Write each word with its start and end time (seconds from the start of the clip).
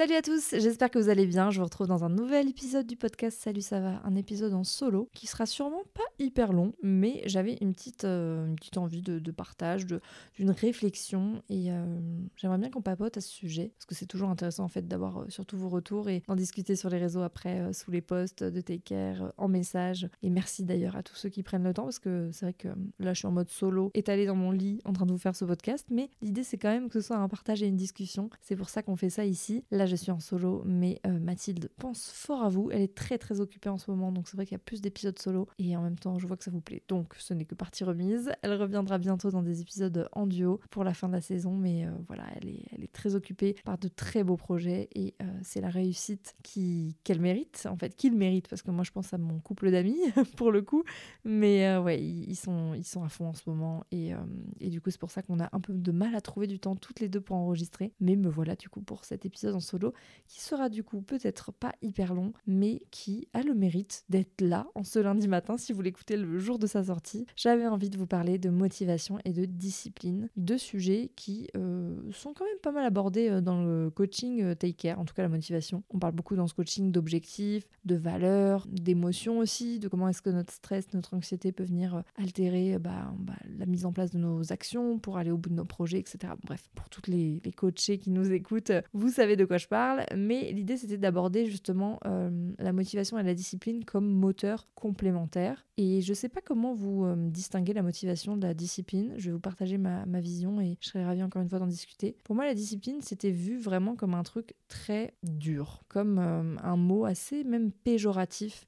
Salut 0.00 0.14
à 0.14 0.22
tous, 0.22 0.52
j'espère 0.52 0.90
que 0.90 0.98
vous 0.98 1.10
allez 1.10 1.26
bien. 1.26 1.50
Je 1.50 1.58
vous 1.58 1.66
retrouve 1.66 1.86
dans 1.86 2.04
un 2.04 2.08
nouvel 2.08 2.48
épisode 2.48 2.86
du 2.86 2.96
podcast 2.96 3.38
Salut 3.38 3.60
ça 3.60 3.80
va, 3.80 4.00
un 4.02 4.16
épisode 4.16 4.54
en 4.54 4.64
solo 4.64 5.10
qui 5.12 5.26
sera 5.26 5.44
sûrement 5.44 5.82
pas 5.92 6.04
hyper 6.18 6.54
long, 6.54 6.72
mais 6.82 7.20
j'avais 7.26 7.58
une 7.60 7.74
petite, 7.74 8.04
euh, 8.04 8.56
envie 8.76 9.02
de, 9.02 9.18
de 9.18 9.30
partage, 9.30 9.84
de- 9.84 10.00
d'une 10.36 10.52
réflexion 10.52 11.42
et 11.50 11.70
euh, 11.70 11.84
j'aimerais 12.36 12.56
bien 12.56 12.70
qu'on 12.70 12.80
papote 12.80 13.18
à 13.18 13.20
ce 13.20 13.28
sujet 13.28 13.72
parce 13.76 13.84
que 13.84 13.94
c'est 13.94 14.06
toujours 14.06 14.30
intéressant 14.30 14.64
en 14.64 14.68
fait 14.68 14.88
d'avoir 14.88 15.18
euh, 15.18 15.24
surtout 15.28 15.58
vos 15.58 15.68
retours 15.68 16.08
et 16.08 16.22
d'en 16.28 16.34
discuter 16.34 16.76
sur 16.76 16.88
les 16.88 16.96
réseaux 16.96 17.20
après 17.20 17.70
sous 17.74 17.90
les 17.90 18.00
posts 18.00 18.42
de 18.42 18.62
Take 18.62 18.80
Care, 18.80 19.34
en 19.36 19.48
message. 19.48 20.08
Et 20.22 20.30
merci 20.30 20.64
d'ailleurs 20.64 20.96
à 20.96 21.02
tous 21.02 21.16
ceux 21.16 21.28
qui 21.28 21.42
prennent 21.42 21.64
le 21.64 21.74
temps 21.74 21.84
parce 21.84 21.98
que 21.98 22.30
c'est 22.32 22.46
vrai 22.46 22.54
que 22.54 22.68
là 23.00 23.12
je 23.12 23.18
suis 23.18 23.28
en 23.28 23.32
mode 23.32 23.50
solo, 23.50 23.90
étalé 23.92 24.24
dans 24.24 24.34
mon 24.34 24.50
lit 24.50 24.80
en 24.86 24.94
train 24.94 25.04
de 25.04 25.12
vous 25.12 25.18
faire 25.18 25.36
ce 25.36 25.44
podcast, 25.44 25.86
mais 25.90 26.08
l'idée 26.22 26.42
c'est 26.42 26.56
quand 26.56 26.70
même 26.70 26.88
que 26.88 27.02
ce 27.02 27.08
soit 27.08 27.18
un 27.18 27.28
partage 27.28 27.62
et 27.62 27.66
une 27.66 27.76
discussion. 27.76 28.30
C'est 28.40 28.56
pour 28.56 28.70
ça 28.70 28.82
qu'on 28.82 28.96
fait 28.96 29.10
ça 29.10 29.26
ici. 29.26 29.62
Je 29.90 29.96
suis 29.96 30.10
en 30.10 30.20
solo, 30.20 30.62
mais 30.64 31.00
euh, 31.06 31.18
Mathilde 31.18 31.68
pense 31.76 32.10
fort 32.10 32.42
à 32.42 32.48
vous. 32.48 32.70
Elle 32.70 32.82
est 32.82 32.94
très 32.94 33.18
très 33.18 33.40
occupée 33.40 33.68
en 33.68 33.76
ce 33.76 33.90
moment, 33.90 34.12
donc 34.12 34.28
c'est 34.28 34.36
vrai 34.36 34.46
qu'il 34.46 34.54
y 34.54 34.60
a 34.60 34.62
plus 34.64 34.80
d'épisodes 34.80 35.18
solo 35.18 35.48
et 35.58 35.76
en 35.76 35.82
même 35.82 35.98
temps 35.98 36.18
je 36.18 36.26
vois 36.26 36.36
que 36.36 36.44
ça 36.44 36.50
vous 36.50 36.60
plaît. 36.60 36.82
Donc 36.88 37.14
ce 37.18 37.34
n'est 37.34 37.44
que 37.44 37.54
partie 37.54 37.84
remise. 37.84 38.32
Elle 38.42 38.54
reviendra 38.54 38.98
bientôt 38.98 39.30
dans 39.30 39.42
des 39.42 39.60
épisodes 39.60 40.08
en 40.12 40.26
duo 40.26 40.60
pour 40.70 40.84
la 40.84 40.94
fin 40.94 41.08
de 41.08 41.14
la 41.14 41.20
saison, 41.20 41.54
mais 41.54 41.86
euh, 41.86 41.90
voilà, 42.06 42.24
elle 42.36 42.48
est, 42.48 42.64
elle 42.72 42.84
est 42.84 42.92
très 42.92 43.14
occupée 43.14 43.56
par 43.64 43.76
de 43.78 43.88
très 43.88 44.24
beaux 44.24 44.36
projets 44.36 44.88
et 44.94 45.14
euh, 45.20 45.26
c'est 45.42 45.60
la 45.60 45.70
réussite 45.70 46.36
qu'elle 47.04 47.20
mérite, 47.20 47.66
en 47.68 47.76
fait, 47.76 47.96
qu'il 47.96 48.16
mérite, 48.16 48.48
parce 48.48 48.62
que 48.62 48.70
moi 48.70 48.84
je 48.84 48.92
pense 48.92 49.12
à 49.12 49.18
mon 49.18 49.40
couple 49.40 49.70
d'amis 49.70 49.98
pour 50.36 50.52
le 50.52 50.62
coup, 50.62 50.84
mais 51.24 51.76
ouais, 51.78 52.00
ils, 52.00 52.36
sont, 52.36 52.74
ils 52.74 52.84
sont 52.84 53.02
à 53.02 53.08
fond 53.08 53.26
en 53.26 53.34
ce 53.34 53.42
moment 53.46 53.84
et, 53.90 54.12
et 54.60 54.70
du 54.70 54.80
coup 54.80 54.90
c'est 54.90 55.00
pour 55.00 55.10
ça 55.10 55.22
qu'on 55.22 55.40
a 55.40 55.48
un 55.52 55.60
peu 55.60 55.72
de 55.74 55.92
mal 55.92 56.14
à 56.14 56.20
trouver 56.20 56.46
du 56.46 56.58
temps 56.60 56.76
toutes 56.76 57.00
les 57.00 57.08
deux 57.08 57.20
pour 57.20 57.36
enregistrer, 57.36 57.92
mais 58.00 58.16
me 58.16 58.28
voilà 58.28 58.54
du 58.56 58.68
coup 58.68 58.80
pour 58.80 59.04
cet 59.04 59.26
épisode 59.26 59.54
en 59.54 59.60
solo 59.70 59.92
qui 60.26 60.40
sera 60.40 60.68
du 60.68 60.84
coup 60.84 61.02
peut-être 61.02 61.52
pas 61.52 61.72
hyper 61.82 62.14
long, 62.14 62.32
mais 62.46 62.82
qui 62.90 63.28
a 63.32 63.42
le 63.42 63.54
mérite 63.54 64.04
d'être 64.08 64.40
là 64.40 64.66
en 64.74 64.84
ce 64.84 64.98
lundi 64.98 65.28
matin 65.28 65.56
si 65.56 65.72
vous 65.72 65.82
l'écoutez 65.82 66.16
le 66.16 66.38
jour 66.38 66.58
de 66.58 66.66
sa 66.66 66.84
sortie. 66.84 67.26
J'avais 67.36 67.66
envie 67.66 67.90
de 67.90 67.98
vous 67.98 68.06
parler 68.06 68.38
de 68.38 68.50
motivation 68.50 69.18
et 69.24 69.32
de 69.32 69.44
discipline, 69.44 70.28
deux 70.36 70.58
sujets 70.58 71.10
qui 71.16 71.48
euh, 71.56 71.96
sont 72.12 72.32
quand 72.32 72.44
même 72.44 72.58
pas 72.62 72.72
mal 72.72 72.84
abordés 72.84 73.28
euh, 73.28 73.40
dans 73.40 73.62
le 73.62 73.90
coaching 73.90 74.42
euh, 74.42 74.54
Take 74.54 74.74
Care, 74.74 74.98
en 74.98 75.04
tout 75.04 75.14
cas 75.14 75.22
la 75.22 75.28
motivation. 75.28 75.82
On 75.90 75.98
parle 75.98 76.14
beaucoup 76.14 76.36
dans 76.36 76.46
ce 76.46 76.54
coaching 76.54 76.92
d'objectifs, 76.92 77.66
de 77.84 77.96
valeurs, 77.96 78.66
d'émotions 78.68 79.38
aussi, 79.38 79.78
de 79.78 79.88
comment 79.88 80.08
est-ce 80.08 80.22
que 80.22 80.30
notre 80.30 80.52
stress, 80.52 80.92
notre 80.94 81.14
anxiété 81.14 81.52
peut 81.52 81.64
venir 81.64 82.02
altérer 82.16 82.78
bah, 82.78 83.12
bah, 83.18 83.34
la 83.58 83.66
mise 83.66 83.84
en 83.84 83.92
place 83.92 84.10
de 84.10 84.18
nos 84.18 84.52
actions 84.52 84.98
pour 84.98 85.18
aller 85.18 85.30
au 85.30 85.38
bout 85.38 85.50
de 85.50 85.54
nos 85.54 85.64
projets, 85.64 85.98
etc. 85.98 86.32
Bref, 86.44 86.68
pour 86.74 86.88
toutes 86.88 87.08
les, 87.08 87.40
les 87.44 87.52
coachés 87.52 87.98
qui 87.98 88.10
nous 88.10 88.32
écoutent, 88.32 88.72
vous 88.92 89.10
savez 89.10 89.36
de 89.36 89.44
quoi 89.44 89.58
je 89.60 89.68
parle, 89.68 90.04
mais 90.16 90.52
l'idée 90.52 90.76
c'était 90.76 90.98
d'aborder 90.98 91.46
justement 91.46 92.00
euh, 92.06 92.52
la 92.58 92.72
motivation 92.72 93.18
et 93.18 93.22
la 93.22 93.34
discipline 93.34 93.84
comme 93.84 94.10
moteur 94.10 94.66
complémentaire. 94.74 95.64
Et 95.76 96.00
je 96.00 96.12
sais 96.12 96.28
pas 96.28 96.40
comment 96.40 96.74
vous 96.74 97.04
euh, 97.04 97.14
distinguer 97.16 97.72
la 97.72 97.82
motivation 97.82 98.36
de 98.36 98.46
la 98.46 98.54
discipline. 98.54 99.14
Je 99.16 99.26
vais 99.26 99.32
vous 99.32 99.40
partager 99.40 99.78
ma, 99.78 100.04
ma 100.06 100.20
vision 100.20 100.60
et 100.60 100.76
je 100.80 100.88
serais 100.88 101.04
ravie 101.04 101.22
encore 101.22 101.42
une 101.42 101.48
fois 101.48 101.58
d'en 101.58 101.66
discuter. 101.66 102.16
Pour 102.24 102.34
moi, 102.34 102.44
la 102.44 102.54
discipline, 102.54 103.00
c'était 103.00 103.30
vu 103.30 103.58
vraiment 103.58 103.94
comme 103.94 104.14
un 104.14 104.22
truc 104.22 104.54
très 104.68 105.14
dur, 105.22 105.82
comme 105.88 106.18
euh, 106.18 106.56
un 106.62 106.76
mot 106.76 107.04
assez 107.04 107.44
même 107.44 107.70
péjoratif 107.70 108.66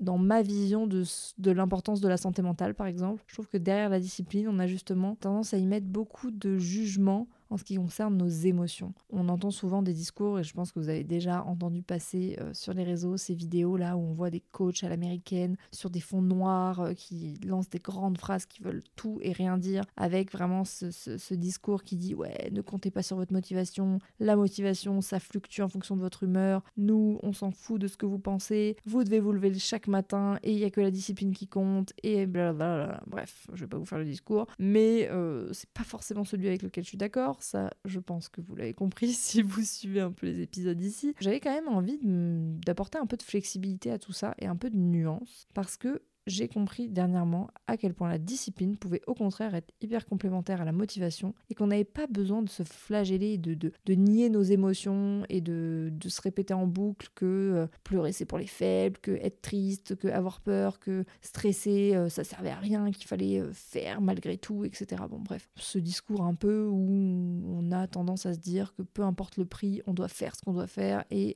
dans 0.00 0.18
ma 0.18 0.42
vision 0.42 0.86
de, 0.86 1.02
de 1.38 1.50
l'importance 1.50 2.00
de 2.00 2.08
la 2.08 2.16
santé 2.16 2.42
mentale, 2.42 2.74
par 2.74 2.86
exemple. 2.86 3.22
Je 3.26 3.34
trouve 3.34 3.48
que 3.48 3.56
derrière 3.56 3.88
la 3.88 4.00
discipline, 4.00 4.48
on 4.48 4.58
a 4.58 4.66
justement 4.66 5.16
tendance 5.16 5.54
à 5.54 5.58
y 5.58 5.66
mettre 5.66 5.86
beaucoup 5.86 6.30
de 6.30 6.58
jugement 6.58 7.26
en 7.50 7.56
ce 7.56 7.64
qui 7.64 7.76
concerne 7.76 8.16
nos 8.16 8.28
émotions. 8.28 8.92
On 9.10 9.28
entend 9.28 9.50
souvent 9.50 9.82
des 9.82 9.94
discours, 9.94 10.38
et 10.38 10.44
je 10.44 10.52
pense 10.52 10.72
que 10.72 10.78
vous 10.78 10.88
avez 10.88 11.04
déjà 11.04 11.42
entendu 11.44 11.82
passer 11.82 12.36
euh, 12.40 12.52
sur 12.54 12.74
les 12.74 12.84
réseaux 12.84 13.16
ces 13.16 13.34
vidéos 13.34 13.76
là 13.76 13.96
où 13.96 14.00
on 14.00 14.12
voit 14.12 14.30
des 14.30 14.42
coachs 14.52 14.82
à 14.84 14.88
l'américaine 14.88 15.56
sur 15.72 15.90
des 15.90 16.00
fonds 16.00 16.22
noirs 16.22 16.80
euh, 16.80 16.92
qui 16.94 17.38
lancent 17.46 17.70
des 17.70 17.78
grandes 17.78 18.18
phrases 18.18 18.46
qui 18.46 18.62
veulent 18.62 18.82
tout 18.96 19.18
et 19.22 19.32
rien 19.32 19.56
dire, 19.58 19.84
avec 19.96 20.32
vraiment 20.32 20.64
ce, 20.64 20.90
ce- 20.90 21.34
discours 21.34 21.84
qui 21.84 21.96
dit 21.96 22.14
ouais, 22.14 22.50
ne 22.52 22.60
comptez 22.62 22.90
pas 22.90 23.02
sur 23.02 23.16
votre 23.16 23.32
motivation, 23.32 23.98
la 24.18 24.34
motivation 24.34 25.00
ça 25.00 25.20
fluctue 25.20 25.60
en 25.62 25.68
fonction 25.68 25.94
de 25.96 26.00
votre 26.00 26.24
humeur, 26.24 26.62
nous 26.76 27.18
on 27.22 27.32
s'en 27.32 27.50
fout 27.50 27.80
de 27.80 27.86
ce 27.86 27.96
que 27.96 28.06
vous 28.06 28.18
pensez, 28.18 28.76
vous 28.86 29.04
devez 29.04 29.20
vous 29.20 29.32
lever 29.32 29.54
chaque 29.58 29.86
matin 29.88 30.38
et 30.42 30.52
il 30.52 30.58
y 30.58 30.64
a 30.64 30.70
que 30.70 30.80
la 30.80 30.90
discipline 30.90 31.32
qui 31.32 31.46
compte 31.46 31.92
et 32.02 32.26
blablabla. 32.26 33.02
Bref, 33.06 33.46
je 33.52 33.60
vais 33.64 33.68
pas 33.68 33.78
vous 33.78 33.84
faire 33.84 33.98
le 33.98 34.04
discours, 34.04 34.46
mais 34.58 35.08
euh, 35.10 35.52
c'est 35.52 35.70
pas 35.70 35.84
forcément 35.84 36.24
celui 36.24 36.48
avec 36.48 36.62
lequel 36.62 36.84
je 36.84 36.88
suis 36.88 36.98
d'accord. 36.98 37.37
Ça, 37.40 37.70
je 37.84 38.00
pense 38.00 38.28
que 38.28 38.40
vous 38.40 38.56
l'avez 38.56 38.74
compris 38.74 39.12
si 39.12 39.42
vous 39.42 39.62
suivez 39.62 40.00
un 40.00 40.12
peu 40.12 40.26
les 40.26 40.40
épisodes 40.42 40.80
ici. 40.80 41.14
J'avais 41.20 41.40
quand 41.40 41.52
même 41.52 41.68
envie 41.68 41.98
d'apporter 42.02 42.98
un 42.98 43.06
peu 43.06 43.16
de 43.16 43.22
flexibilité 43.22 43.90
à 43.90 43.98
tout 43.98 44.12
ça 44.12 44.34
et 44.38 44.46
un 44.46 44.56
peu 44.56 44.70
de 44.70 44.76
nuance 44.76 45.46
parce 45.54 45.76
que 45.76 46.02
j'ai 46.28 46.48
compris 46.48 46.88
dernièrement 46.88 47.48
à 47.66 47.76
quel 47.76 47.94
point 47.94 48.08
la 48.08 48.18
discipline 48.18 48.76
pouvait 48.76 49.02
au 49.06 49.14
contraire 49.14 49.54
être 49.54 49.72
hyper 49.80 50.06
complémentaire 50.06 50.60
à 50.60 50.64
la 50.64 50.72
motivation 50.72 51.34
et 51.50 51.54
qu'on 51.54 51.68
n'avait 51.68 51.84
pas 51.84 52.06
besoin 52.06 52.42
de 52.42 52.48
se 52.48 52.62
flageller, 52.62 53.38
de, 53.38 53.54
de, 53.54 53.72
de 53.86 53.94
nier 53.94 54.28
nos 54.30 54.42
émotions 54.42 55.24
et 55.28 55.40
de, 55.40 55.90
de 55.92 56.08
se 56.08 56.20
répéter 56.20 56.54
en 56.54 56.66
boucle 56.66 57.08
que 57.14 57.24
euh, 57.24 57.66
pleurer 57.84 58.12
c'est 58.12 58.24
pour 58.24 58.38
les 58.38 58.46
faibles, 58.46 58.98
que 58.98 59.12
être 59.12 59.40
triste, 59.40 59.96
que 59.96 60.08
avoir 60.08 60.40
peur, 60.40 60.78
que 60.78 61.04
stresser 61.20 61.94
euh, 61.94 62.08
ça 62.08 62.24
servait 62.24 62.50
à 62.50 62.58
rien, 62.58 62.90
qu'il 62.90 63.06
fallait 63.06 63.40
euh, 63.40 63.52
faire 63.52 64.00
malgré 64.00 64.36
tout, 64.36 64.64
etc. 64.64 65.02
Bon 65.08 65.20
bref, 65.20 65.48
ce 65.56 65.78
discours 65.78 66.22
un 66.22 66.34
peu 66.34 66.66
où 66.66 67.42
on 67.46 67.72
a 67.72 67.86
tendance 67.86 68.26
à 68.26 68.34
se 68.34 68.38
dire 68.38 68.74
que 68.74 68.82
peu 68.82 69.02
importe 69.02 69.36
le 69.36 69.44
prix, 69.44 69.82
on 69.86 69.94
doit 69.94 70.08
faire 70.08 70.36
ce 70.36 70.42
qu'on 70.42 70.52
doit 70.52 70.66
faire 70.66 71.04
et 71.10 71.34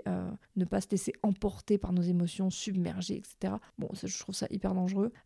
ne 0.56 0.64
pas 0.64 0.80
se 0.80 0.88
laisser 0.90 1.12
emporter 1.22 1.78
par 1.78 1.92
nos 1.92 2.02
émotions, 2.02 2.50
submerger, 2.50 3.16
etc. 3.16 3.54
Bon, 3.78 3.88
ça, 3.94 4.06
je 4.06 4.18
trouve 4.18 4.34
ça 4.34 4.46
hyper 4.50 4.74
dangereux. 4.74 4.81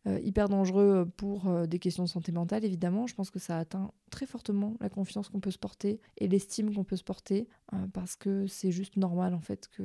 Euh, 0.06 0.20
hyper 0.22 0.48
dangereux 0.48 1.08
pour 1.16 1.48
euh, 1.48 1.66
des 1.66 1.78
questions 1.78 2.04
de 2.04 2.08
santé 2.08 2.32
mentale, 2.32 2.64
évidemment. 2.64 3.06
Je 3.06 3.14
pense 3.14 3.30
que 3.30 3.38
ça 3.38 3.58
atteint 3.58 3.90
très 4.10 4.26
fortement 4.26 4.76
la 4.80 4.88
confiance 4.88 5.28
qu'on 5.28 5.40
peut 5.40 5.50
se 5.50 5.58
porter 5.58 6.00
et 6.18 6.28
l'estime 6.28 6.74
qu'on 6.74 6.84
peut 6.84 6.96
se 6.96 7.04
porter 7.04 7.48
euh, 7.72 7.86
parce 7.92 8.16
que 8.16 8.46
c'est 8.46 8.72
juste 8.72 8.96
normal, 8.96 9.34
en 9.34 9.40
fait, 9.40 9.68
que 9.68 9.82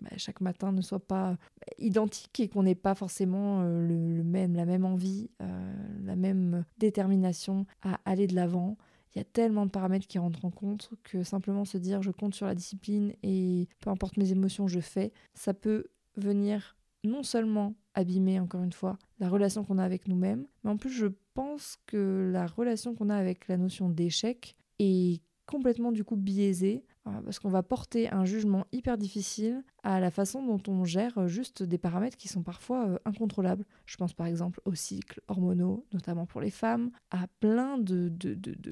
bah, 0.00 0.10
chaque 0.16 0.40
matin 0.40 0.72
ne 0.72 0.80
soit 0.80 1.06
pas 1.06 1.36
identique 1.78 2.40
et 2.40 2.48
qu'on 2.48 2.62
n'ait 2.62 2.74
pas 2.74 2.94
forcément 2.94 3.62
euh, 3.62 3.80
le, 3.86 4.16
le 4.16 4.24
même, 4.24 4.54
la 4.54 4.64
même 4.64 4.84
envie, 4.84 5.30
euh, 5.42 5.72
la 6.04 6.16
même 6.16 6.64
détermination 6.78 7.66
à 7.82 8.00
aller 8.04 8.26
de 8.26 8.34
l'avant. 8.34 8.76
Il 9.14 9.18
y 9.18 9.20
a 9.20 9.24
tellement 9.24 9.66
de 9.66 9.70
paramètres 9.70 10.06
qui 10.06 10.18
rentrent 10.18 10.44
en 10.44 10.50
compte 10.50 10.90
que 11.02 11.24
simplement 11.24 11.64
se 11.64 11.78
dire 11.78 12.00
je 12.00 12.12
compte 12.12 12.34
sur 12.34 12.46
la 12.46 12.54
discipline 12.54 13.12
et 13.22 13.68
peu 13.80 13.90
importe 13.90 14.16
mes 14.16 14.30
émotions, 14.30 14.68
je 14.68 14.80
fais, 14.80 15.12
ça 15.34 15.52
peut 15.52 15.86
venir 16.16 16.76
non 17.04 17.22
seulement 17.22 17.74
abîmer, 17.94 18.38
encore 18.40 18.62
une 18.62 18.72
fois, 18.72 18.98
la 19.18 19.28
relation 19.28 19.64
qu'on 19.64 19.78
a 19.78 19.84
avec 19.84 20.06
nous-mêmes, 20.08 20.46
mais 20.62 20.70
en 20.70 20.76
plus 20.76 20.90
je 20.90 21.06
pense 21.34 21.78
que 21.86 22.30
la 22.32 22.46
relation 22.46 22.94
qu'on 22.94 23.08
a 23.08 23.16
avec 23.16 23.48
la 23.48 23.56
notion 23.56 23.88
d'échec 23.88 24.56
est 24.78 25.22
complètement 25.46 25.90
du 25.90 26.04
coup 26.04 26.16
biaisée 26.16 26.84
euh, 27.06 27.20
parce 27.24 27.38
qu'on 27.38 27.48
va 27.48 27.62
porter 27.62 28.10
un 28.12 28.24
jugement 28.24 28.66
hyper 28.72 28.96
difficile 28.96 29.64
à 29.82 30.00
la 30.00 30.10
façon 30.10 30.44
dont 30.44 30.60
on 30.68 30.84
gère 30.84 31.18
euh, 31.18 31.28
juste 31.28 31.62
des 31.62 31.78
paramètres 31.78 32.16
qui 32.16 32.28
sont 32.28 32.42
parfois 32.42 32.86
euh, 32.86 32.98
incontrôlables. 33.04 33.64
Je 33.86 33.96
pense 33.96 34.12
par 34.12 34.26
exemple 34.26 34.60
aux 34.64 34.74
cycles 34.74 35.20
hormonaux, 35.28 35.84
notamment 35.92 36.26
pour 36.26 36.40
les 36.40 36.50
femmes, 36.50 36.90
à 37.10 37.26
plein 37.40 37.78
de, 37.78 38.10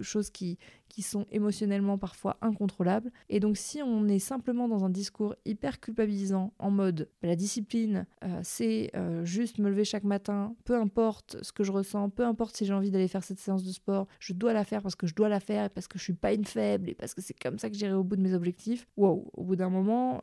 choses 0.03 0.31
qui, 0.31 0.59
sont 1.01 1.27
émotionnellement 1.31 1.97
parfois 1.97 2.37
incontrôlables. 2.41 3.13
Et 3.29 3.39
donc 3.39 3.57
si 3.57 3.81
on 3.83 4.09
est 4.09 4.19
simplement 4.19 4.67
dans 4.67 4.85
un 4.85 4.91
discours 4.91 5.37
hyper 5.45 5.79
culpabilisant 5.79 6.53
en 6.59 6.73
mode 6.73 7.09
bah, 7.23 7.29
la 7.29 7.37
discipline, 7.37 8.05
euh, 8.25 8.41
c'est 8.43 8.91
juste 9.23 9.59
me 9.59 9.71
lever 9.71 9.85
chaque 9.85 10.03
matin, 10.03 10.57
peu 10.65 10.75
importe 10.75 11.37
ce 11.43 11.53
que 11.53 11.63
je 11.63 11.71
ressens, 11.71 12.11
peu 12.11 12.25
importe 12.25 12.57
si 12.57 12.67
j'ai 12.67 12.73
envie 12.73 12.91
d'aller 12.91 13.07
faire 13.07 13.23
cette 13.23 13.39
séance 13.39 13.63
de 13.63 13.71
sport, 13.71 14.09
je 14.19 14.33
dois 14.33 14.53
la 14.53 14.65
faire 14.65 14.83
parce 14.83 14.97
que 14.97 15.07
je 15.07 15.15
dois 15.15 15.29
la 15.29 15.39
faire 15.39 15.67
et 15.67 15.69
parce 15.69 15.87
que 15.87 15.99
je 15.99 16.05
suis 16.05 16.15
pas 16.15 16.33
une 16.33 16.45
faible 16.45 16.89
et 16.89 16.95
parce 16.95 17.15
que 17.15 17.21
c'est 17.21 17.39
comme 17.39 17.59
ça 17.59 17.71
que 17.71 17.77
j'irai 17.77 17.93
au 17.93 18.03
bout 18.03 18.17
de 18.17 18.23
mes 18.23 18.35
objectifs. 18.35 18.89
Wow, 18.97 19.31
au 19.35 19.45
bout 19.45 19.57
d'un 19.57 19.71
moment, 19.71 20.21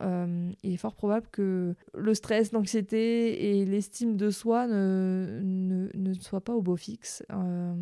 il 0.62 0.75
est 0.76 0.78
fort 0.78 0.94
probable 0.94 1.26
que 1.32 1.74
le 1.94 2.14
stress, 2.14 2.52
l'anxiété 2.52 3.58
et 3.58 3.64
l'estime 3.64 4.16
de 4.16 4.30
soi 4.30 4.66
ne, 4.66 6.12
soient 6.20 6.42
pas 6.42 6.54
au 6.54 6.62
beau 6.62 6.76
fixe. 6.76 7.24
Euh, 7.32 7.74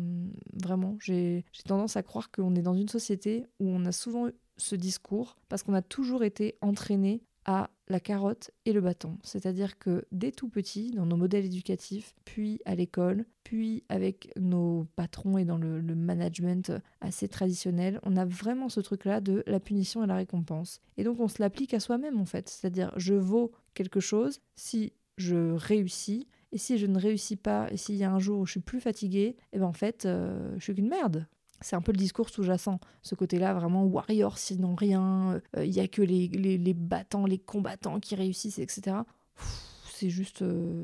vraiment, 0.53 0.97
j'ai 0.99 1.45
tendance 1.67 1.97
à 1.97 2.03
croire 2.03 2.31
qu'on 2.31 2.55
est 2.55 2.61
dans 2.61 2.73
une 2.73 2.89
société 2.89 3.45
où 3.59 3.69
on 3.69 3.85
a 3.85 3.91
souvent 3.91 4.29
ce 4.57 4.75
discours 4.75 5.37
parce 5.49 5.63
qu'on 5.63 5.73
a 5.73 5.81
toujours 5.81 6.23
été 6.23 6.55
entraîné 6.61 7.21
à 7.45 7.69
la 7.87 7.99
carotte 7.99 8.51
et 8.65 8.73
le 8.73 8.81
bâton. 8.81 9.17
C'est-à-dire 9.23 9.77
que 9.77 10.05
dès 10.11 10.31
tout 10.31 10.49
petit, 10.49 10.91
dans 10.91 11.05
nos 11.05 11.17
modèles 11.17 11.45
éducatifs, 11.45 12.15
puis 12.25 12.59
à 12.65 12.75
l'école, 12.75 13.25
puis 13.43 13.83
avec 13.89 14.31
nos 14.39 14.87
patrons 14.95 15.37
et 15.37 15.45
dans 15.45 15.57
le, 15.57 15.81
management 15.95 16.73
assez 17.01 17.27
traditionnel, 17.27 17.99
on 18.03 18.17
a 18.17 18.25
vraiment 18.25 18.69
ce 18.69 18.79
truc-là 18.79 19.21
de 19.21 19.43
la 19.47 19.59
punition 19.59 20.03
et 20.03 20.07
la 20.07 20.15
récompense. 20.15 20.81
Et 20.97 21.03
donc 21.03 21.19
on 21.19 21.27
se 21.27 21.41
l'applique 21.41 21.73
à 21.73 21.79
soi-même 21.79 22.19
en 22.19 22.25
fait. 22.25 22.49
C'est-à-dire 22.49 22.91
je 22.97 23.13
vaux 23.13 23.51
quelque 23.73 23.99
chose 23.99 24.39
si 24.55 24.93
je 25.17 25.53
réussis. 25.53 26.27
Et 26.51 26.57
si 26.57 26.77
je 26.77 26.85
ne 26.85 26.97
réussis 26.97 27.35
pas, 27.35 27.67
et 27.71 27.75
s'il 27.75 27.95
y 27.95 28.05
a 28.05 28.11
un 28.11 28.19
jour 28.19 28.39
où 28.39 28.45
je 28.45 28.51
suis 28.51 28.59
plus 28.61 28.79
fatiguée, 28.79 29.25
et 29.25 29.35
eh 29.53 29.59
ben 29.59 29.65
en 29.65 29.73
fait, 29.73 30.05
euh, 30.05 30.55
je 30.57 30.63
suis 30.63 30.73
qu'une 30.73 30.87
merde. 30.87 31.27
C'est 31.61 31.75
un 31.75 31.81
peu 31.81 31.91
le 31.91 31.97
discours 31.97 32.29
sous-jacent, 32.29 32.79
ce 33.01 33.15
côté-là 33.15 33.53
vraiment 33.53 33.83
warrior, 33.85 34.37
sinon 34.37 34.75
rien, 34.75 35.41
euh, 35.57 35.65
il 35.65 35.71
n'y 35.71 35.79
a 35.79 35.87
que 35.87 36.01
les, 36.01 36.73
battants, 36.73 37.25
les 37.25 37.39
combattants 37.39 37.99
qui 37.99 38.15
réussissent, 38.15 38.59
etc 38.59 38.97
c'est 39.95 40.09
juste 40.09 40.41
euh, 40.41 40.83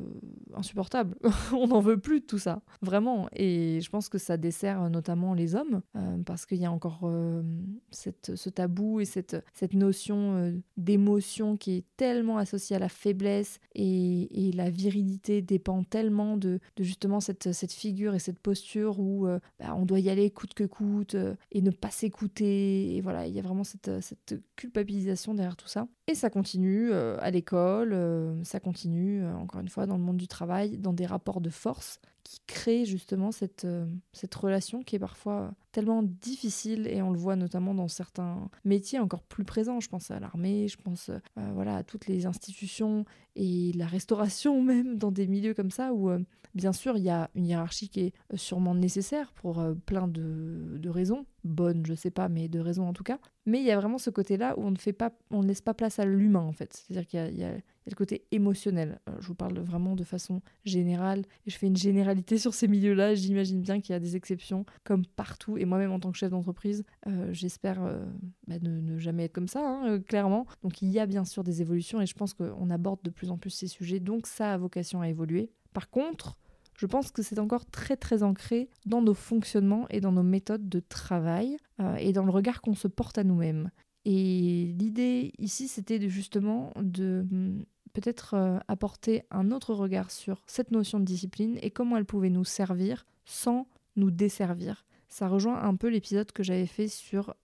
insupportable. 0.55 1.17
on 1.53 1.67
n'en 1.67 1.81
veut 1.81 1.99
plus 1.99 2.21
de 2.21 2.25
tout 2.25 2.37
ça, 2.37 2.61
vraiment. 2.81 3.27
Et 3.33 3.79
je 3.81 3.89
pense 3.89 4.09
que 4.09 4.17
ça 4.17 4.37
dessert 4.37 4.89
notamment 4.89 5.33
les 5.33 5.55
hommes, 5.55 5.81
euh, 5.95 6.17
parce 6.25 6.45
qu'il 6.45 6.59
y 6.59 6.65
a 6.65 6.71
encore 6.71 7.01
euh, 7.03 7.43
cette, 7.91 8.35
ce 8.35 8.49
tabou 8.49 9.01
et 9.01 9.05
cette, 9.05 9.43
cette 9.53 9.73
notion 9.73 10.53
d'émotion 10.77 11.57
qui 11.57 11.77
est 11.77 11.85
tellement 11.97 12.37
associée 12.37 12.75
à 12.75 12.79
la 12.79 12.89
faiblesse 12.89 13.59
et, 13.75 14.47
et 14.47 14.51
la 14.53 14.69
virilité 14.69 15.41
dépend 15.41 15.83
tellement 15.83 16.37
de, 16.37 16.59
de, 16.77 16.83
justement 16.83 17.19
cette, 17.19 17.51
cette 17.51 17.73
figure 17.73 18.15
et 18.15 18.19
cette 18.19 18.39
posture 18.39 18.99
où 18.99 19.27
bah, 19.59 19.75
on 19.75 19.85
doit 19.85 19.99
y 19.99 20.09
aller 20.09 20.29
coûte 20.31 20.53
que 20.53 20.63
coûte 20.63 21.15
et 21.51 21.61
ne 21.61 21.71
pas 21.71 21.91
s'écouter. 21.91 22.95
Et 22.95 23.01
voilà, 23.01 23.27
il 23.27 23.33
y 23.33 23.39
a 23.39 23.41
vraiment 23.41 23.63
cette, 23.63 24.01
cette 24.01 24.41
culpabilisation 24.55 25.33
derrière 25.33 25.57
tout 25.57 25.67
ça. 25.67 25.87
Et 26.07 26.15
ça 26.15 26.29
continue 26.29 26.93
à 26.93 27.29
l'école, 27.31 27.97
ça 28.43 28.59
continue 28.59 29.00
euh, 29.01 29.35
encore 29.35 29.61
une 29.61 29.69
fois, 29.69 29.85
dans 29.85 29.97
le 29.97 30.03
monde 30.03 30.17
du 30.17 30.27
travail, 30.27 30.77
dans 30.77 30.93
des 30.93 31.05
rapports 31.05 31.41
de 31.41 31.49
force 31.49 31.99
qui 32.23 32.39
créent 32.45 32.85
justement 32.85 33.31
cette, 33.31 33.65
euh, 33.65 33.85
cette 34.13 34.33
relation 34.35 34.83
qui 34.83 34.95
est 34.95 34.99
parfois 34.99 35.53
tellement 35.71 36.03
difficile 36.03 36.87
et 36.87 37.01
on 37.01 37.09
le 37.09 37.17
voit 37.17 37.35
notamment 37.35 37.73
dans 37.73 37.87
certains 37.87 38.49
métiers 38.63 38.99
encore 38.99 39.23
plus 39.23 39.43
présents. 39.43 39.79
Je 39.79 39.89
pense 39.89 40.11
à 40.11 40.19
l'armée, 40.19 40.67
je 40.67 40.77
pense 40.77 41.09
euh, 41.09 41.19
voilà, 41.53 41.77
à 41.77 41.83
toutes 41.83 42.07
les 42.07 42.27
institutions 42.27 43.05
et 43.35 43.71
la 43.73 43.87
restauration 43.87 44.61
même 44.63 44.97
dans 44.97 45.11
des 45.11 45.27
milieux 45.27 45.53
comme 45.53 45.71
ça 45.71 45.93
où 45.93 46.11
bien 46.53 46.73
sûr 46.73 46.97
il 46.97 47.03
y 47.03 47.09
a 47.09 47.29
une 47.33 47.47
hiérarchie 47.47 47.89
qui 47.89 48.01
est 48.01 48.13
sûrement 48.35 48.75
nécessaire 48.75 49.33
pour 49.33 49.65
plein 49.85 50.07
de, 50.07 50.77
de 50.77 50.89
raisons, 50.89 51.25
bonnes 51.43 51.85
je 51.85 51.95
sais 51.95 52.11
pas, 52.11 52.29
mais 52.29 52.49
de 52.49 52.59
raisons 52.59 52.87
en 52.87 52.93
tout 52.93 53.03
cas. 53.03 53.17
Mais 53.45 53.59
il 53.59 53.65
y 53.65 53.71
a 53.71 53.79
vraiment 53.79 53.97
ce 53.97 54.09
côté-là 54.09 54.57
où 54.57 54.63
on 54.63 54.71
ne 54.71 54.77
fait 54.77 54.93
pas, 54.93 55.11
on 55.31 55.41
ne 55.41 55.47
laisse 55.47 55.61
pas 55.61 55.73
place 55.73 55.97
à 55.99 56.05
l'humain 56.05 56.41
en 56.41 56.51
fait. 56.51 56.73
C'est-à-dire 56.73 57.07
qu'il 57.07 57.39
y, 57.39 57.43
a 57.43 57.53
le 57.89 57.95
côté 57.95 58.25
émotionnel. 58.31 58.99
Euh, 59.09 59.13
je 59.19 59.27
vous 59.27 59.35
parle 59.35 59.57
vraiment 59.59 59.95
de 59.95 60.03
façon 60.03 60.41
générale 60.65 61.23
et 61.45 61.49
je 61.49 61.57
fais 61.57 61.67
une 61.67 61.77
généralité 61.77 62.37
sur 62.37 62.53
ces 62.53 62.67
milieux-là. 62.67 63.15
J'imagine 63.15 63.61
bien 63.61 63.81
qu'il 63.81 63.93
y 63.93 63.95
a 63.95 63.99
des 63.99 64.15
exceptions 64.15 64.65
comme 64.83 65.05
partout. 65.05 65.57
Et 65.57 65.65
moi-même 65.65 65.91
en 65.91 65.99
tant 65.99 66.11
que 66.11 66.17
chef 66.17 66.29
d'entreprise, 66.29 66.83
euh, 67.07 67.29
j'espère 67.33 67.83
euh, 67.83 68.05
bah, 68.47 68.55
ne, 68.61 68.97
jamais 68.97 69.25
être 69.25 69.33
comme 69.33 69.47
ça, 69.47 69.61
hein, 69.61 69.99
clairement. 69.99 70.45
Donc 70.63 70.81
il 70.81 70.89
y 70.89 70.99
a 70.99 71.05
bien 71.05 71.25
sûr 71.25 71.43
des 71.43 71.61
évolutions 71.61 72.01
et 72.01 72.05
je 72.05 72.13
pense 72.13 72.33
qu'on 72.33 72.69
aborde 72.69 73.01
de 73.03 73.09
plus 73.09 73.31
en 73.31 73.37
plus 73.37 73.49
ces 73.49 73.67
sujets. 73.67 73.99
Donc 73.99 74.27
ça 74.27 74.53
a 74.53 74.57
vocation 74.57 75.01
à 75.01 75.09
évoluer. 75.09 75.51
Par 75.73 75.89
contre, 75.89 76.37
je 76.77 76.85
pense 76.85 77.11
que 77.11 77.21
c'est 77.21 77.39
encore 77.39 77.65
très 77.65 77.95
très 77.95 78.23
ancré 78.23 78.69
dans 78.85 79.01
nos 79.01 79.13
fonctionnements 79.13 79.87
et 79.89 80.01
dans 80.01 80.11
nos 80.11 80.23
méthodes 80.23 80.67
de 80.67 80.79
travail 80.79 81.57
et 81.99 82.11
dans 82.11 82.25
le 82.25 82.31
regard 82.31 82.61
qu'on 82.61 82.73
se 82.73 82.87
porte 82.87 83.17
à 83.19 83.23
nous-mêmes. 83.23 83.69
Et 84.05 84.73
l'idée 84.77 85.33
ici, 85.37 85.67
c'était 85.67 85.99
de, 85.99 86.07
justement 86.07 86.71
de 86.77 87.25
hmm, 87.29 87.63
peut-être 87.93 88.33
euh, 88.33 88.57
apporter 88.67 89.23
un 89.31 89.51
autre 89.51 89.73
regard 89.73 90.11
sur 90.11 90.43
cette 90.47 90.71
notion 90.71 90.99
de 90.99 91.05
discipline 91.05 91.57
et 91.61 91.71
comment 91.71 91.97
elle 91.97 92.05
pouvait 92.05 92.29
nous 92.29 92.45
servir 92.45 93.05
sans 93.25 93.67
nous 93.95 94.11
desservir. 94.11 94.85
Ça 95.09 95.27
rejoint 95.27 95.61
un 95.61 95.75
peu 95.75 95.89
l'épisode 95.89 96.31
que 96.31 96.41
j'avais 96.41 96.67
fait 96.67 96.87
sur 96.87 97.35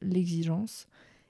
l'exigence 0.00 0.86